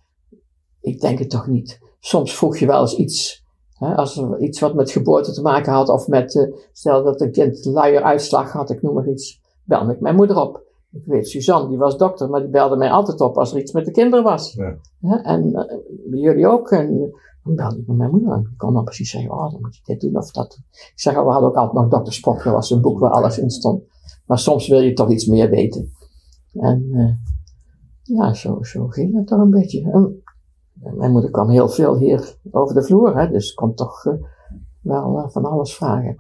[0.80, 1.78] ik denk het toch niet.
[2.01, 5.72] Soms vroeg je wel eens iets, hè, als er iets wat met geboorte te maken
[5.72, 9.93] had, of met, eh, stel dat een kind luieruitslag had, ik noem maar iets, belde
[9.93, 10.64] ik mijn moeder op.
[10.95, 13.73] Ik weet, Suzanne, die was dokter, maar die belde mij altijd op als er iets
[13.73, 14.53] met de kinderen was.
[15.01, 15.23] Ja.
[15.23, 15.79] En eh,
[16.11, 16.71] jullie ook.
[16.71, 17.13] En
[17.45, 18.33] dan belde ik met mijn moeder.
[18.33, 20.59] En ik kon dan precies zeggen, oh, dan moet je dit doen of dat.
[20.71, 22.13] Ik zeg, oh, we hadden ook altijd nog Dr.
[22.13, 22.43] Spock.
[22.43, 23.83] Dat was een boek waar alles in stond.
[24.27, 25.93] Maar soms wil je toch iets meer weten.
[26.53, 27.15] En eh,
[28.03, 29.91] ja, zo, zo ging het toch een beetje.
[29.91, 30.23] En
[30.97, 33.19] mijn moeder kwam heel veel hier over de vloer.
[33.19, 34.15] Hè, dus kon toch eh,
[34.81, 36.15] wel van alles vragen.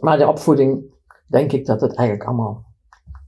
[0.00, 0.84] Maar de opvoeding,
[1.26, 2.69] denk ik dat het eigenlijk allemaal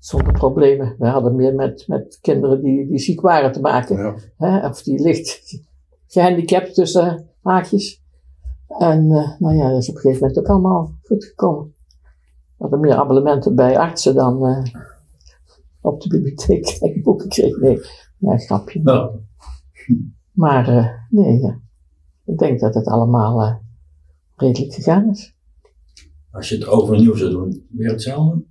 [0.04, 0.94] zonder problemen.
[0.98, 3.96] We hadden meer met, met kinderen die, die ziek waren te maken.
[3.96, 4.14] Ja.
[4.36, 5.60] Hè, of die licht
[6.06, 8.02] gehandicapt tussen haakjes.
[8.68, 11.74] En eh, nou ja, dat is op een gegeven moment ook allemaal goed gekomen.
[12.62, 14.64] We hadden meer abonnementen bij artsen dan eh,
[15.80, 17.60] op de bibliotheek ik boeken kreeg.
[17.60, 17.80] Nee,
[18.18, 18.82] nee grapje.
[18.82, 19.18] Nou,
[20.32, 21.60] Maar eh, nee, ja.
[22.24, 23.54] ik denk dat het allemaal eh,
[24.36, 25.34] redelijk gegaan is.
[26.30, 28.44] als je het overnieuw zou doen, weer hetzelfde?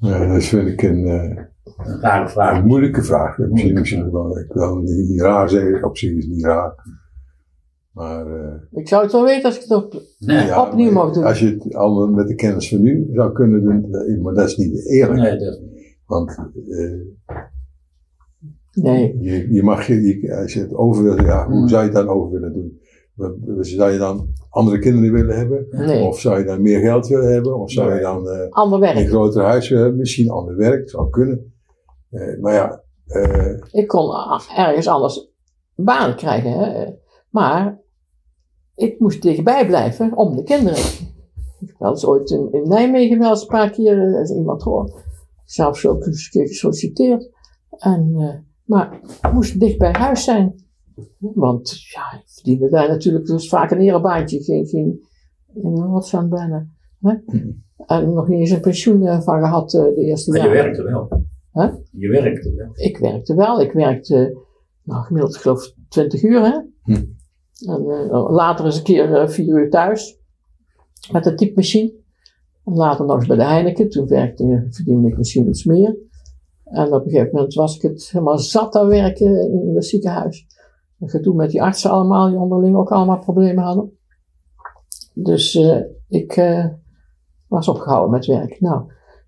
[0.00, 1.44] Ja, dat vind ik een, eh,
[1.76, 2.58] Een rare vraag.
[2.58, 3.38] een moeilijke vraag.
[3.38, 6.74] Misschien, misschien wel, ik wil niet raar zeggen, op zich is het niet raar.
[7.92, 11.14] Maar, eh, Ik zou het wel weten als ik het op, Nee, ja, opnieuw mocht
[11.14, 11.24] doen.
[11.24, 14.48] Als je het allemaal met de kennis van nu zou kunnen doen, eh, maar dat
[14.48, 15.20] is niet eerlijk.
[15.20, 15.60] nee, dat,
[16.06, 16.38] Want
[16.70, 17.36] eh,
[18.72, 21.86] Nee, je, je mag, je, je- als je het over wil, ja, hoe zou je
[21.88, 22.80] het dan over willen doen?
[23.60, 25.66] Zou je dan andere kinderen willen hebben?
[25.70, 26.04] nee.
[26.04, 27.60] Of zou je dan meer geld willen hebben?
[27.60, 30.00] Of zou je dan eh, Ander een groter huis willen hebben?
[30.00, 31.54] Misschien ander werk, zou kunnen.
[32.10, 34.14] Eh, maar ja, eh, Ik kon
[34.56, 35.30] ergens anders
[35.74, 36.52] baan krijgen.
[36.52, 36.92] Hè?
[37.30, 37.80] Maar
[38.74, 40.78] ik moest dichtbij blijven om de kinderen.
[41.60, 44.62] Ik heb wel eens ooit in, in Nijmegen wel eens een paar keer is iemand
[44.62, 44.92] gehoord.
[45.44, 47.30] Zelfs ook eens een keer gesolliciteerd.
[47.70, 48.14] En,
[48.64, 50.69] maar ik moest dicht bij huis zijn.
[51.18, 54.42] Want ja, ik verdiende daar natuurlijk dus vaak een erebaantje.
[54.42, 55.00] Geen, geen,
[55.54, 56.66] in Rotterdam bijna.
[57.00, 57.14] Hè?
[57.86, 60.82] En nog niet eens een pensioen eh, van gehad eh, de eerste maar je werkte
[60.82, 61.08] wel.
[61.52, 61.74] Huh?
[61.90, 62.70] Je werkte wel.
[62.74, 63.60] Ik werkte wel.
[63.60, 64.38] Ik werkte,
[64.82, 66.60] nou, gemiddeld geloof ik 20 uur, hè.
[66.82, 67.04] Hm.
[67.68, 70.18] En eh, later eens een keer vier uur thuis.
[71.12, 71.98] Met de typemachine.
[72.64, 73.88] En later nog eens bij de Heineken.
[73.88, 75.96] Toen werkte, verdiende ik misschien iets meer.
[76.64, 80.46] En op een gegeven moment was ik het helemaal zat aan werken in het ziekenhuis.
[81.00, 83.98] Gedoe met die artsen allemaal, die onderling ook allemaal problemen hadden.
[85.14, 86.66] Dus eh, ik eh,
[87.48, 88.60] was opgehouden met werk.
[88.60, 88.82] Nou,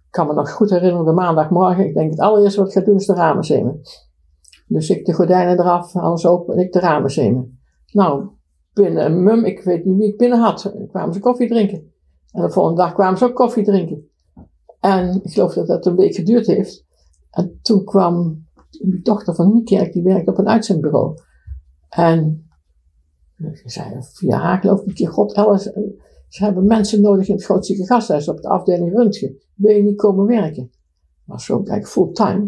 [0.07, 1.87] ik kan me nog goed herinneren, de maandagmorgen.
[1.87, 3.81] Ik denk het allereerste wat ik ga doen is de ramen zemen.
[4.67, 7.61] Dus ik de gordijnen eraf, alles open en ik de ramen zemen.
[7.93, 8.29] Nou,
[8.73, 11.93] binnen een mum, ik weet niet wie ik binnen had, kwamen ze koffie drinken.
[12.31, 14.11] En de volgende dag kwamen ze ook koffie drinken.
[14.81, 16.85] En ik geloof dat dat een week geduurd heeft.
[17.31, 21.15] En toen kwam die dochter van Niekerk, die werkte op een uitzendbureau.
[21.97, 22.47] En
[23.37, 25.97] ze zei via haar geloof ik god Alice,
[26.29, 29.37] ze hebben mensen nodig in het grootzieke gasthuis op de afdeling Röntgen.
[29.55, 30.71] Wil je niet komen werken?
[31.25, 32.45] Maar zo kijk fulltime.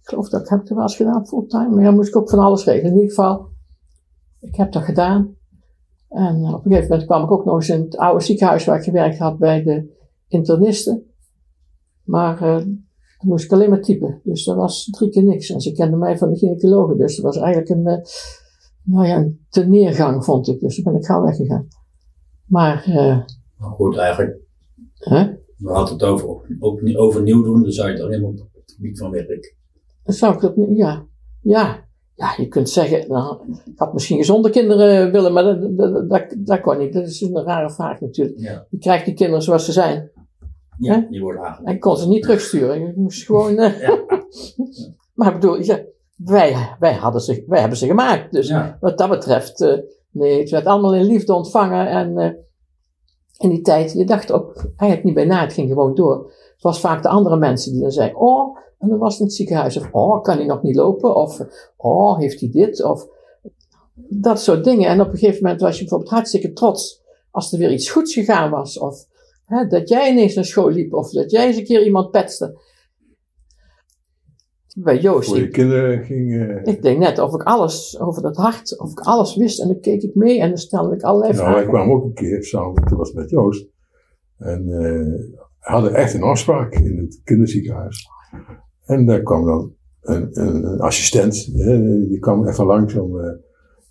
[0.00, 1.68] Ik geloof dat ik het wel eens gedaan, fulltime.
[1.68, 2.92] Maar dan moest ik ook van alles regelen.
[2.92, 3.48] In ieder geval,
[4.40, 5.36] ik heb dat gedaan.
[6.08, 8.64] En eh, op een gegeven moment kwam ik ook nog eens in het oude ziekenhuis
[8.64, 9.96] waar ik gewerkt had bij de
[10.28, 11.02] internisten.
[12.02, 12.56] Maar eh,
[13.18, 14.20] Toen moest ik alleen maar typen.
[14.24, 15.50] Dus dat was drie keer niks.
[15.50, 16.98] En ze kenden mij van de gynaecologen.
[16.98, 17.98] Dus dat was eigenlijk een, uh,
[18.90, 20.60] nou ja, een teneergang, vond ik.
[20.60, 21.68] Dus toen ben ik gauw weggegaan.
[22.44, 22.84] Maar...
[22.88, 23.18] Uh,
[23.58, 24.36] goed, eigenlijk.
[24.94, 25.26] Hè?
[25.56, 26.28] We hadden het over,
[26.58, 27.62] ook overnieuw doen.
[27.62, 29.56] Dan zou je het alleen maar op het gebied van werk.
[30.02, 31.06] Dan zou ik dat Ja.
[31.40, 31.86] Ja.
[32.14, 36.34] Ja, je kunt zeggen, nou, ik had misschien gezonde kinderen willen, maar dat, dat, dat,
[36.38, 36.92] dat kon niet.
[36.92, 38.38] Dat is een rare vraag natuurlijk.
[38.38, 38.66] Ja.
[38.70, 40.10] Je krijgt die kinderen zoals ze zijn.
[40.78, 41.60] Ja, die worden.
[41.64, 42.80] En ik kon ze niet terugsturen.
[42.80, 43.54] Je moest gewoon.
[43.54, 43.72] Ja.
[45.14, 45.80] maar ik bedoel, ja,
[46.24, 48.32] wij, wij, hadden ze, wij hebben ze gemaakt.
[48.32, 49.78] Dus wat dat betreft, uh,
[50.10, 51.88] nee, het werd allemaal in liefde ontvangen.
[51.88, 52.30] En uh,
[53.38, 56.32] in die tijd, je dacht ook eigenlijk niet bij na, het ging gewoon door.
[56.52, 59.26] Het was vaak de andere mensen die dan zeiden: Oh, en dan was het in
[59.26, 59.76] het ziekenhuis.
[59.76, 61.14] Of, oh, kan hij nog niet lopen?
[61.14, 61.40] Of,
[61.76, 62.84] oh, heeft hij dit?
[62.84, 63.06] Of
[63.94, 64.88] dat soort dingen.
[64.88, 68.14] En op een gegeven moment was je bijvoorbeeld hartstikke trots als er weer iets goeds
[68.14, 68.78] gegaan was.
[68.78, 69.06] Of
[69.44, 70.94] hè, dat jij ineens naar school liep.
[70.94, 72.58] Of dat jij eens een keer iemand petste.
[74.82, 75.28] Bij Joost.
[75.28, 76.30] Voor je kinderen ging.
[76.30, 76.64] Uh...
[76.64, 79.60] Ik denk net of ik alles over dat hart, of ik alles wist.
[79.60, 81.60] En dan keek ik mee en dan stelde ik allerlei nou, vragen.
[81.60, 83.66] Nou, wij kwamen ook een keer samen, toen was met Joost.
[84.38, 88.08] En uh, hadden echt een afspraak in het kinderziekenhuis.
[88.84, 91.54] En daar kwam dan een, een, een assistent,
[92.08, 93.24] die kwam even langs om, uh,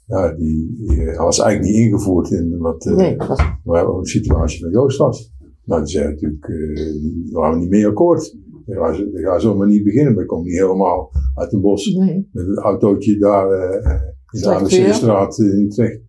[0.05, 3.15] ja, die, die, was eigenlijk niet ingevoerd in wat, nee,
[3.63, 5.35] waar de situatie van Joost was.
[5.63, 8.37] Nou, die zei natuurlijk, uh, waren we niet mee akkoord.
[8.67, 11.93] Dat gaan, ze, gaan zomaar niet beginnen, maar ik kom niet helemaal uit een bos
[11.93, 12.29] nee.
[12.31, 13.51] met het autootje daar
[14.31, 16.01] in de ABC-straat in Utrecht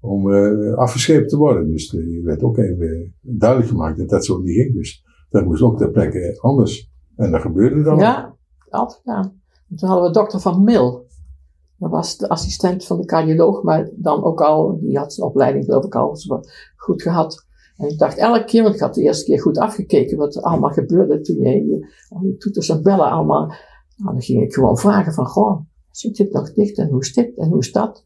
[0.00, 0.32] om
[0.74, 1.70] afgeschepen te worden.
[1.70, 4.74] Dus er werd ook even duidelijk gemaakt dat dat zo niet ging.
[4.74, 6.90] Dus dat moest ook ter plekke anders.
[7.16, 7.98] En dat gebeurde dan.
[7.98, 8.34] Ja,
[8.68, 9.30] altijd.
[9.76, 11.04] Toen hadden we dokter Van Mil.
[11.78, 15.64] Dat was de assistent van de cardioloog, maar dan ook al, die had zijn opleiding
[15.64, 16.18] geloof ik al
[16.76, 17.45] goed gehad.
[17.76, 20.42] En ik dacht elke keer, want ik had de eerste keer goed afgekeken wat er
[20.42, 23.46] allemaal gebeurde toen je, al die toeters en bellen allemaal.
[23.96, 25.60] Nou, dan ging ik gewoon vragen van, goh,
[25.90, 28.04] zit dit nog dicht en hoe is dit en hoe is dat?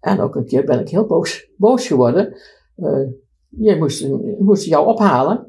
[0.00, 2.36] En ook een keer ben ik heel boos, boos geworden.
[2.76, 3.08] Uh,
[3.48, 4.08] je moest,
[4.38, 5.47] moest jou ophalen.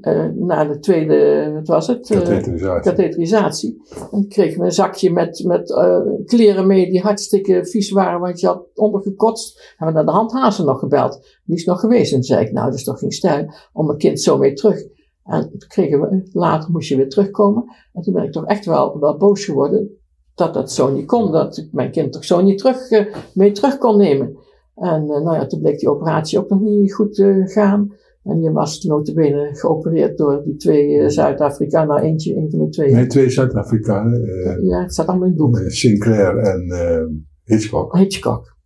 [0.00, 2.06] Uh, na de tweede, wat was het?
[2.06, 2.90] Katheterisatie.
[2.90, 3.82] katheterisatie.
[4.10, 8.40] En kreeg me een zakje met, met uh, kleren mee die hartstikke vies waren, want
[8.40, 9.74] je had ondergekotst.
[9.76, 11.40] Hebben we naar de handhazen nog gebeld.
[11.44, 12.12] Die is nog geweest.
[12.12, 14.82] En zei ik, nou, dat is toch geen stijl om mijn kind zo mee terug.
[15.24, 17.64] En toen kregen we, later moest je weer terugkomen.
[17.92, 19.98] En toen ben ik toch echt wel, wel boos geworden
[20.34, 21.32] dat dat zo niet kon.
[21.32, 24.36] Dat ik mijn kind toch zo niet terug, uh, mee terug kon nemen.
[24.74, 27.92] En nou ja, toen bleek die operatie ook nog niet goed gaan.
[28.28, 31.88] En je was notabene geopereerd door die twee uh, Zuid-Afrikanen.
[31.88, 32.92] Nou, eentje, een van de twee.
[32.92, 34.20] Nee, twee Zuid-Afrikanen.
[34.20, 35.58] Uh, ja, het staat allemaal in het boek.
[35.58, 37.96] Uh, Sinclair en Hitchcock.
[37.96, 38.56] Hitchcock.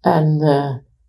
[0.00, 0.38] En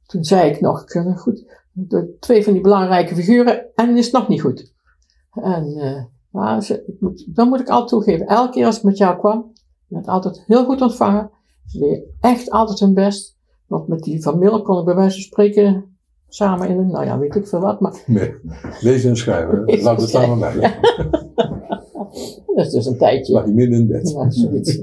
[0.06, 0.84] toen zei ik nog,
[1.16, 4.74] goed, door twee van die belangrijke figuren en is het nog niet goed.
[5.32, 5.74] En
[6.32, 9.18] nou, ze, ik moet, dan moet ik altijd toegeven, elke keer als ik met jou
[9.18, 9.52] kwam,
[9.88, 11.32] werd altijd heel goed ontvangen.
[11.66, 13.38] Ze deden echt altijd hun best.
[13.66, 15.97] Want met die van Mil kon ik bij wijze van spreken
[16.28, 17.80] samen in een, nou ja, weet ik veel wat.
[17.80, 18.04] Maar...
[18.06, 18.34] Nee,
[18.82, 20.54] lezen en schrijven, laat het maar mij.
[22.56, 23.34] dat is dus een tijdje.
[23.34, 24.10] Lag je midden in bed.
[24.10, 24.82] Ja, zoiets.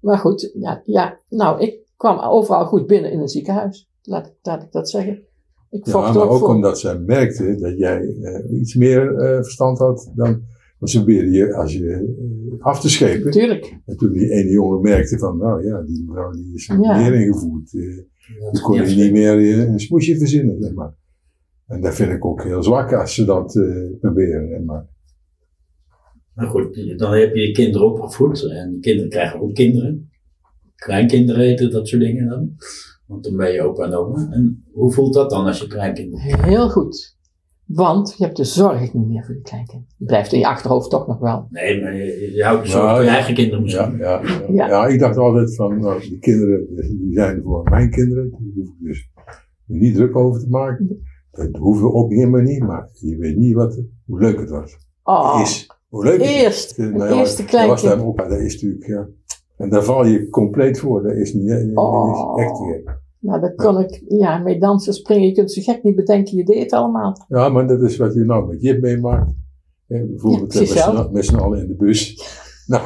[0.00, 3.90] maar goed, ja, ja, nou, ik kwam overal goed binnen in een ziekenhuis.
[4.02, 5.22] Laat, laat ik dat zeggen.
[5.70, 6.48] Ik ja, maar ook, ook voor...
[6.48, 10.42] omdat zij merkte dat jij uh, iets meer uh, verstand had dan.
[10.78, 13.30] Want ze probeerden je als je uh, af te schepen.
[13.30, 13.78] Tuurlijk.
[13.86, 16.98] En toen die ene jongen merkte van, nou ja, die mevrouw die is Ja.
[16.98, 17.70] meer ingevoerd.
[18.40, 20.94] Dan kon je niet meer een smoesje verzinnen, zeg maar.
[21.66, 24.64] En dat vind ik ook heel zwak als ze dat uh, proberen.
[24.64, 24.86] Maar.
[26.34, 28.50] maar goed, dan heb je je kinderen opgevoed.
[28.50, 30.10] En die kinderen krijgen ook kinderen.
[30.74, 32.56] Kleinkinderen eten dat soort dingen dan.
[33.06, 34.32] Want dan ben je opa en oma.
[34.32, 36.44] En hoe voelt dat dan als je kleinkinderen hebt?
[36.44, 37.15] Heel goed.
[37.66, 39.94] Want je hebt de zorg niet meer voor die kleinkinderen.
[39.96, 41.46] Je blijft in je achterhoofd toch nog wel.
[41.50, 43.96] Nee, maar je, je houdt de zorg voor je eigen kinderen misschien.
[43.96, 44.46] Ja, ja, ja.
[44.52, 44.68] ja.
[44.68, 48.30] ja ik dacht altijd van, nou, die kinderen, die zijn voor mijn kinderen.
[48.30, 49.10] Daar hoef ik dus
[49.64, 51.06] niet druk over te maken.
[51.30, 54.76] Dat hoeven we ook helemaal niet, maar je weet niet wat, hoe leuk het was.
[55.02, 55.70] Oh, is.
[55.88, 56.92] Hoe leuk eerst, het is.
[56.92, 57.80] Nou, eerste kleinkind.
[57.80, 59.08] Dat was daar ook, dat is natuurlijk, ja.
[59.56, 61.02] En daar val je compleet voor.
[61.02, 62.38] Dat is niet, dat oh.
[62.38, 63.04] is echt gek.
[63.20, 65.26] Nou, daar kon ik ja, mee dansen, springen.
[65.28, 67.26] Je kunt zo gek niet bedenken, je deed het allemaal.
[67.28, 69.30] Ja, maar dat is wat je nou met Jip meemaakt.
[69.86, 72.14] Ja, bijvoorbeeld ja, met z'n allen in de bus.
[72.66, 72.82] Nou,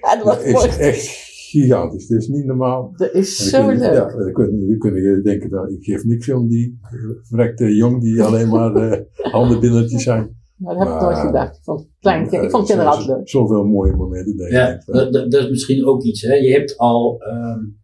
[0.00, 2.06] ja, dat, dat is echt gigantisch.
[2.06, 2.92] Dat is niet normaal.
[2.96, 3.94] Dat is zo kun je, leuk.
[3.94, 4.32] Ja, dan
[4.78, 6.78] kun, je denken, nou, ik geef niks om die
[7.22, 9.00] verrekte jong die alleen maar uh,
[9.32, 10.38] handenbinnetjes zijn.
[10.56, 11.56] Nou, dat heb ik nooit gedacht.
[11.56, 13.28] Ik vond, klein, uh, ik vond kinderen altijd leuk.
[13.28, 14.36] Zoveel mooie momenten.
[14.36, 16.22] Denk ja, ik, dat, dat, dat, is misschien ook iets.
[16.22, 16.34] Hè?
[16.34, 17.78] Je hebt al um,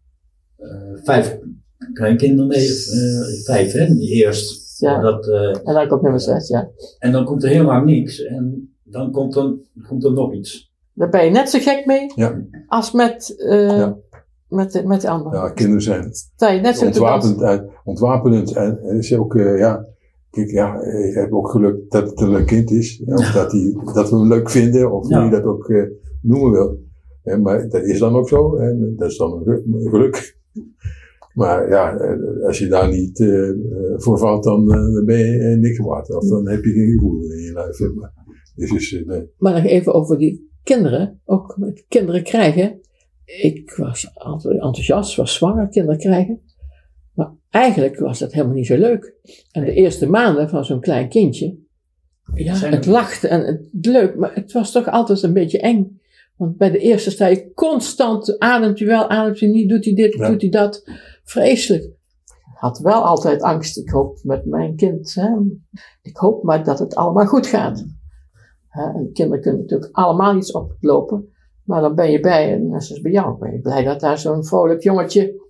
[0.59, 1.39] uh, vijf
[1.97, 4.81] kleinkinderen mee, uh, vijf hè, eerst.
[4.81, 5.01] Ja.
[5.01, 6.69] Dat, uh, en dan komt nummer zes, ja.
[6.99, 8.25] En dan komt er helemaal niks.
[8.25, 9.55] En dan komt er,
[9.89, 10.73] komt er nog iets.
[10.93, 13.97] Daar ben je net zo gek mee Ja, als met, eh, Ja.
[14.49, 15.41] met, de, met de anderen.
[15.41, 19.87] ja kinderen zijn Sta je net zo ontwapenend, en- ontwapenend en, is ook, eh, ja,
[20.31, 23.03] kijk, ja, eh, je hebt ook geluk dat het een leuk kind is.
[23.07, 25.17] Of dat, die, dat we hem leuk vinden, of Ja.
[25.17, 25.83] hoe je dat ook eh,
[26.23, 26.79] noemen wil.
[27.23, 30.39] Eh, maar dat is dan ook zo, en dat is dan een geluk.
[31.37, 33.55] Maar ja, eh, als je daar niet eh, eh,
[33.97, 36.17] voor valt, dan, eh, dan ben je niks waard.
[36.17, 37.75] Of dan heb je geen gevoel in je lijf.
[37.77, 38.13] zeg Maar,
[38.55, 39.29] dus, nee.
[39.39, 41.21] Maar nog even over die kinderen.
[41.25, 42.81] Ook met kinderen krijgen.
[43.25, 46.41] Ik was altijd enthousiast, was zwanger, kinderen krijgen.
[47.15, 49.15] Maar eigenlijk was dat helemaal niet zo leuk.
[49.53, 51.57] En de eerste maanden van zo'n klein kindje.
[52.35, 56.01] Ja, het lachte en het leuk, maar het was toch altijd een beetje eng.
[56.37, 59.95] Want bij de eerste sta je constant, ademt hij wel, ademt hij niet, doet hij
[59.95, 60.31] dit, Ja.
[60.31, 60.85] doet hij dat.
[61.29, 61.85] Vreselijk.
[62.25, 63.79] Ik had wel altijd angst.
[63.79, 65.29] Ik hoop met mijn kind, hè,
[66.03, 67.85] ik hoop maar dat het allemaal goed gaat.
[68.71, 71.35] En kinderen kunnen natuurlijk allemaal iets oplopen.
[71.65, 74.19] Maar dan ben je bij, en net zoals bij jou, ben je blij dat daar
[74.19, 75.45] zo'n vrolijk jongetje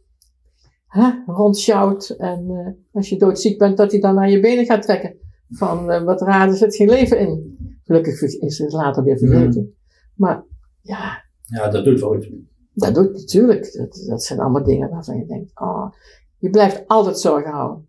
[0.86, 2.08] hè, rondsjouwt.
[2.08, 5.16] En eh, als je doodziek bent, dat hij dan naar je benen gaat trekken.
[5.48, 7.56] Van eh, wat raar, er zit geen leven in.
[7.84, 9.74] Gelukkig is het later weer vergeten.
[10.14, 10.44] Maar
[10.80, 12.28] ja, Ja, dat doet wel iets.
[12.76, 13.76] Dat doet natuurlijk.
[13.76, 15.92] Dat, dat zijn allemaal dingen waarvan je denkt, oh,
[16.38, 17.88] je blijft altijd zorgen houden.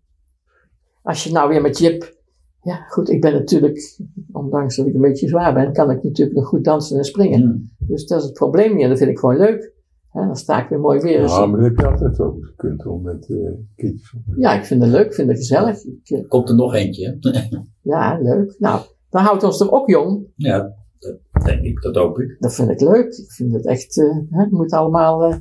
[1.02, 2.16] Als je nou weer met Jip,
[2.62, 3.98] ja goed, ik ben natuurlijk,
[4.32, 7.40] ondanks dat ik een beetje zwaar ben, kan ik natuurlijk nog goed dansen en springen.
[7.40, 7.70] Hmm.
[7.78, 9.72] Dus dat is het probleem niet en dat vind ik gewoon leuk.
[10.08, 11.20] Hè, dan sta ik weer mooi weer.
[11.20, 11.36] eens.
[11.36, 14.14] Ja, maar dat heb je altijd ook gekund om met eh, kindjes.
[14.36, 15.84] Ja, ik vind het leuk, ik vind het gezellig.
[15.84, 17.40] Ik, eh, Komt er nog eentje, hè?
[17.82, 18.54] ja, leuk.
[18.58, 18.80] Nou,
[19.10, 20.26] dat houdt ons toch ook jong.
[20.36, 22.36] ja, dat denk ik, dat hoop ik.
[22.38, 23.12] Dat vind ik leuk.
[23.14, 25.36] Ik vind het echt, eh, hè, het moet allemaal, eh,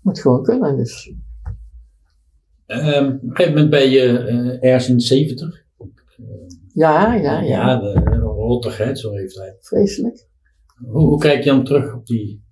[0.00, 0.76] moet gewoon kunnen.
[0.76, 1.12] Dus
[2.66, 5.64] Ehm, op een gegeven moment ben je eh, ergens in de 70.
[6.72, 9.56] ja, ja, ja, Ja, de, zo heeft hij.
[9.60, 10.26] vreselijk.
[10.86, 12.44] Hoe, hoe kijk je dan terug op die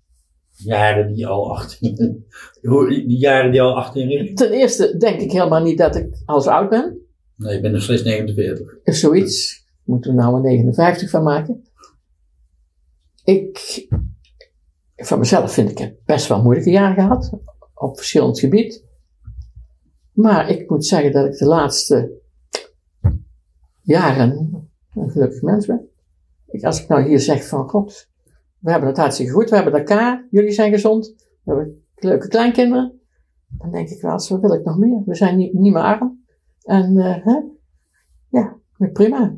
[0.56, 2.26] jaren die al achterin,
[3.08, 4.34] die jaren die al achterin liggen?
[4.34, 6.98] Ten eerste denk ik helemaal niet dat ik al zo oud ben.
[7.36, 8.76] Nee, ik ben nog steeds 49.
[8.84, 9.66] Is zoiets.
[9.84, 11.64] Moeten we nou een 59 van maken.
[13.24, 13.86] Ik,
[14.96, 17.38] van mezelf vind ik het best wel moeilijke jaren gehad.
[17.74, 18.84] Op verschillend gebied.
[20.12, 22.20] Maar ik moet zeggen dat ik de laatste
[23.82, 25.88] jaren een gelukkig mens ben.
[26.46, 28.08] Ik, als ik nou hier zeg van God,
[28.58, 33.00] we hebben het hartstikke goed, we hebben elkaar, jullie zijn gezond, we hebben leuke kleinkinderen.
[33.48, 35.02] Dan denk ik wel, zo wil ik nog meer.
[35.04, 36.24] We zijn niet, niet meer arm.
[36.62, 37.40] En eh, hè?
[38.28, 38.58] ja,
[38.92, 39.36] prima.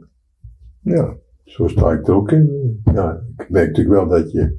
[0.81, 1.17] Ja,
[1.47, 2.81] zo sta ik er ook in.
[2.93, 4.59] Ja, ik merk natuurlijk wel dat je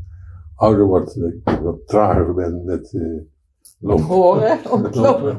[0.55, 3.21] ouder wordt, dat ik wat trager ben met eh
[3.79, 4.03] lopen.
[4.05, 4.57] Horen,
[4.91, 5.38] lopen.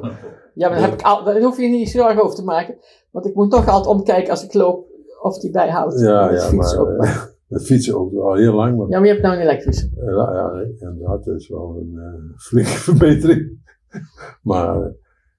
[0.54, 2.76] Ja, maar daar, heb ik al, daar hoef je niet zorgen over te maken.
[3.10, 4.86] Want ik moet toch altijd omkijken als ik loop
[5.22, 6.00] of die bijhoudt.
[6.00, 7.30] Ja, ja, fietsen maar ook maar.
[7.48, 8.76] eh, fietsen ook al heel lang.
[8.76, 9.90] Maar, Ja, maar je hebt nou een elektrische.
[9.94, 10.64] ja,
[11.00, 13.58] ja, dat is wel een eh, flinke verbetering.
[14.42, 14.92] maar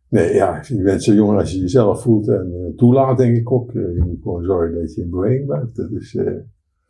[0.09, 3.51] nee, ja, je bent zo jong als je jezelf voelt en eh, toelaat, denk ik
[3.51, 3.69] ook.
[3.73, 5.75] Eh, je moet gewoon zorgen dat je in beweging blijft.
[5.75, 6.25] Dat is eh,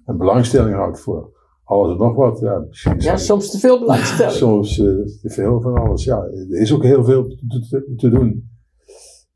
[0.05, 2.39] een belangstelling houdt voor alles en nog wat.
[2.39, 4.33] Ja, misschien Ja, soms te veel belangstelling.
[4.45, 6.03] Soms te veel van alles.
[6.03, 6.17] Ja,
[6.49, 7.35] er is ook heel veel te,
[7.69, 8.49] te, te doen.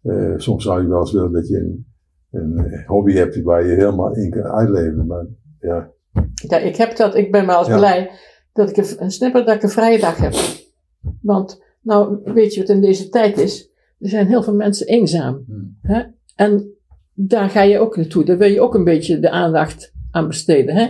[0.02, 1.86] Eh, soms zou je wel eens willen dat je een,
[2.32, 5.06] een hobby hebt waar je helemaal in kan uitleven.
[5.08, 5.26] Maar
[5.60, 5.92] ja,
[6.48, 7.16] Ja, ik heb dat.
[7.16, 7.78] Ik ben wel eens Ja.
[7.78, 8.10] blij
[8.54, 10.34] dat ik een, een snipper dat ik een vrije dag heb.
[11.22, 13.72] Want, nou, weet je wat in deze tijd is?
[14.04, 15.44] Er zijn heel veel mensen eenzaam.
[15.46, 15.78] Hmm.
[15.82, 16.04] Hè?
[16.36, 16.74] En
[17.14, 18.24] daar ga je ook naartoe.
[18.24, 20.76] Daar wil je ook een beetje de aandacht aan besteden.
[20.76, 20.88] Hè?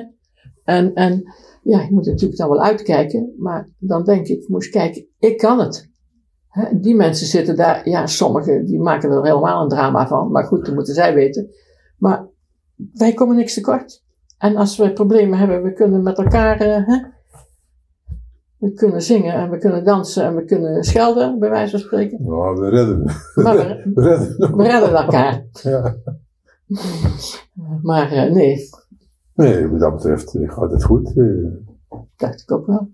[0.63, 1.23] En, en
[1.63, 3.33] ja, je moet natuurlijk dan wel uitkijken.
[3.37, 5.89] Maar dan denk ik, ik moest kijken, ik kan het.
[6.47, 6.79] Hè?
[6.79, 10.31] Die mensen zitten daar, ja, sommigen die maken er helemaal een drama van.
[10.31, 11.49] Maar goed, dat moeten zij weten.
[11.97, 12.27] Maar
[12.93, 14.03] wij komen niks tekort.
[14.37, 16.97] En als we problemen hebben, we kunnen met elkaar, eh, hè?
[18.63, 22.17] We kunnen zingen en we kunnen dansen en we kunnen schelden, bij wijze van spreken.
[22.23, 23.03] nou, we redden
[23.35, 24.49] Maar we, We redden nog.
[24.51, 25.45] we redden elkaar.
[25.51, 25.95] Ja.
[27.81, 28.69] Maar eh, nee,
[29.35, 31.17] Nee, wat dat betreft eh, gaat het goed.
[31.17, 32.87] Eh, dacht ik ook wel.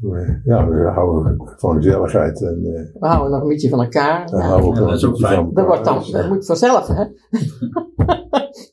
[0.00, 4.28] we- ja, we houden van gezelligheid en, eh We houden nog een beetje van elkaar.
[4.30, 5.50] Ja, Ja, dat is ook fijn.
[5.52, 7.04] dat wordt dan, dat moet vanzelf, hè.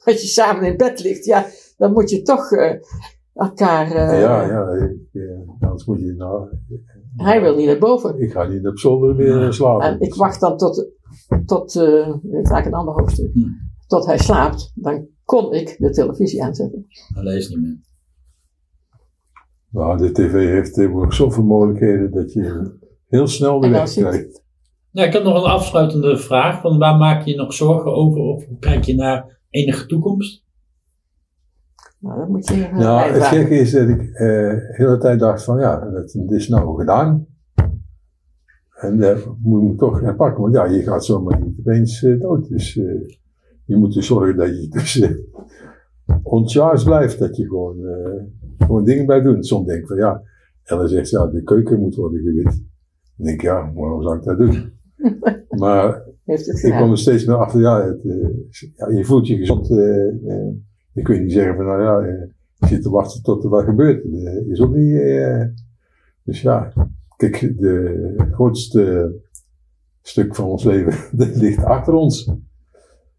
[0.06, 1.46] Als je samen in bed ligt, ja,
[1.78, 2.72] dan moet je toch eh,
[3.36, 3.86] elkaar...
[3.92, 6.48] eh, ja, ja, ik, eh, anders moet je nou...
[7.16, 8.20] Hij wil niet naar boven.
[8.22, 9.88] Ik ga niet op zolder weer slapen.
[9.88, 10.92] En ik wacht dan tot,
[11.46, 13.40] tot uh, dit is eigenlijk een ander hoofdstuk, Hm.
[13.88, 14.72] tot hij slaapt.
[14.76, 16.86] Dan kon ik de televisie aanzetten.
[17.14, 17.80] Dat lees niet meer.
[19.70, 24.44] Nou, de tv heeft tegenwoordig zoveel mogelijkheden dat je heel snel de weg krijgt.
[24.92, 26.62] Nou, ik heb nog een afsluitende vraag.
[26.62, 28.22] Van waar maak je je nog zorgen over?
[28.22, 30.44] Of hoe kijk je naar enige toekomst?
[32.06, 35.20] Nou, dat moet je even Nou, het gekke is dat ik eh, de hele tijd
[35.20, 37.28] dacht van ja, dat, is nou gedaan.
[38.76, 42.20] En dat moet ik me toch herpakken, want ja, je gaat zomaar niet opeens eh,
[42.20, 42.50] dood.
[42.50, 42.86] Dus eh,
[43.66, 45.10] je moet dus zorgen dat je dus
[46.24, 47.78] ontcharged blijft, dat je gewoon,
[48.58, 49.44] gewoon dingen blijft doen.
[49.44, 50.22] Soms denk ik van ja,
[50.64, 52.64] Ellen zegt ja, de keuken moet worden gewit.
[53.16, 54.72] Dan denk ik ja, waarom zou ik dat doen?
[55.62, 56.92] maar ik gedaan.
[56.92, 58.02] er steeds meer achter, ja, het,
[58.76, 59.68] ja je voelt je gezond.
[60.96, 63.50] Eh eh, je niet zeggen van, nou ja, eh, je zit te wachten tot er
[63.50, 64.04] wat gebeurt.
[64.04, 65.44] Dat is ook niet, eh,
[66.24, 66.74] dus ja,
[67.18, 69.14] kijk, de grootste
[70.02, 72.32] stuk van ons leven, dat ligt achter ons.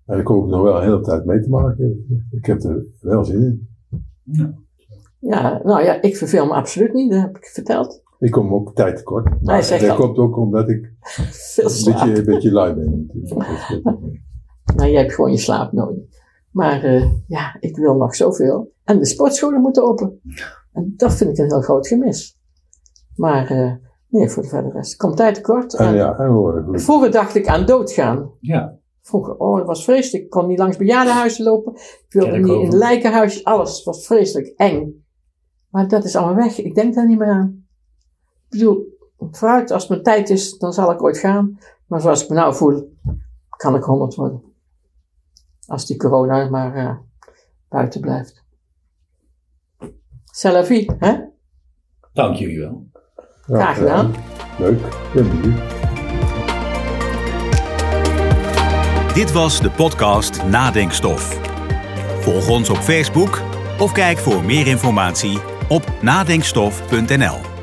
[0.06, 2.06] En ik hoop er nog wel een hele tijd mee te maken.
[2.30, 3.68] Ik heb er wel zin in.
[5.18, 8.02] Ja, nou ja, ik verveel me absoluut niet, dat heb ik verteld.
[8.18, 9.24] Ik kom ook tijd tekort.
[9.28, 10.92] Hij Maar dat al- komt ook omdat ik
[11.54, 13.84] Veel een beetje, een beetje lui ben natuurlijk.
[14.76, 16.02] Nou, jij hebt gewoon je slaap nodig.
[16.56, 18.72] Maar eh, ja, ik wil nog zoveel.
[18.84, 20.20] En de sportscholen moeten open.
[20.72, 22.38] En dat vind ik een heel groot gemis.
[23.16, 23.72] Maar eh,
[24.08, 24.96] nee, voor de verder rest.
[24.96, 25.74] Komt tijd tekort.
[25.74, 26.80] En En ja, en.
[26.80, 28.30] Vroeger dacht ik aan doodgaan.
[28.40, 28.78] Ja.
[29.02, 30.24] Vroeger, oh, het was vreselijk.
[30.24, 31.72] Ik kon niet langs bejaardenhuizen lopen.
[31.74, 32.72] Ik wilde niet Kerkhoven.
[32.72, 33.44] in lijkenhuisjes.
[33.44, 35.04] Alles was vreselijk eng.
[35.70, 36.60] Maar dat is allemaal weg.
[36.60, 37.66] Ik denk daar niet meer aan.
[38.24, 38.98] Ik bedoel,
[39.30, 41.58] vooruit, als het mijn tijd is, dan zal ik ooit gaan.
[41.86, 42.92] Maar zoals ik me nou voel,
[43.56, 44.54] kan ik 100 worden.
[45.66, 46.96] Als die corona maar eh,
[47.68, 48.44] buiten blijft.
[50.24, 51.14] C'est la vie, hè?
[52.12, 52.86] Dank jullie wel.
[53.42, 54.14] Graag gedaan.
[54.58, 54.80] Leuk.
[59.14, 61.38] Dit was de podcast Nadenkstof.
[62.20, 63.40] Volg ons op Facebook
[63.78, 65.38] of kijk voor meer informatie
[65.68, 67.55] op nadenkstof.nl.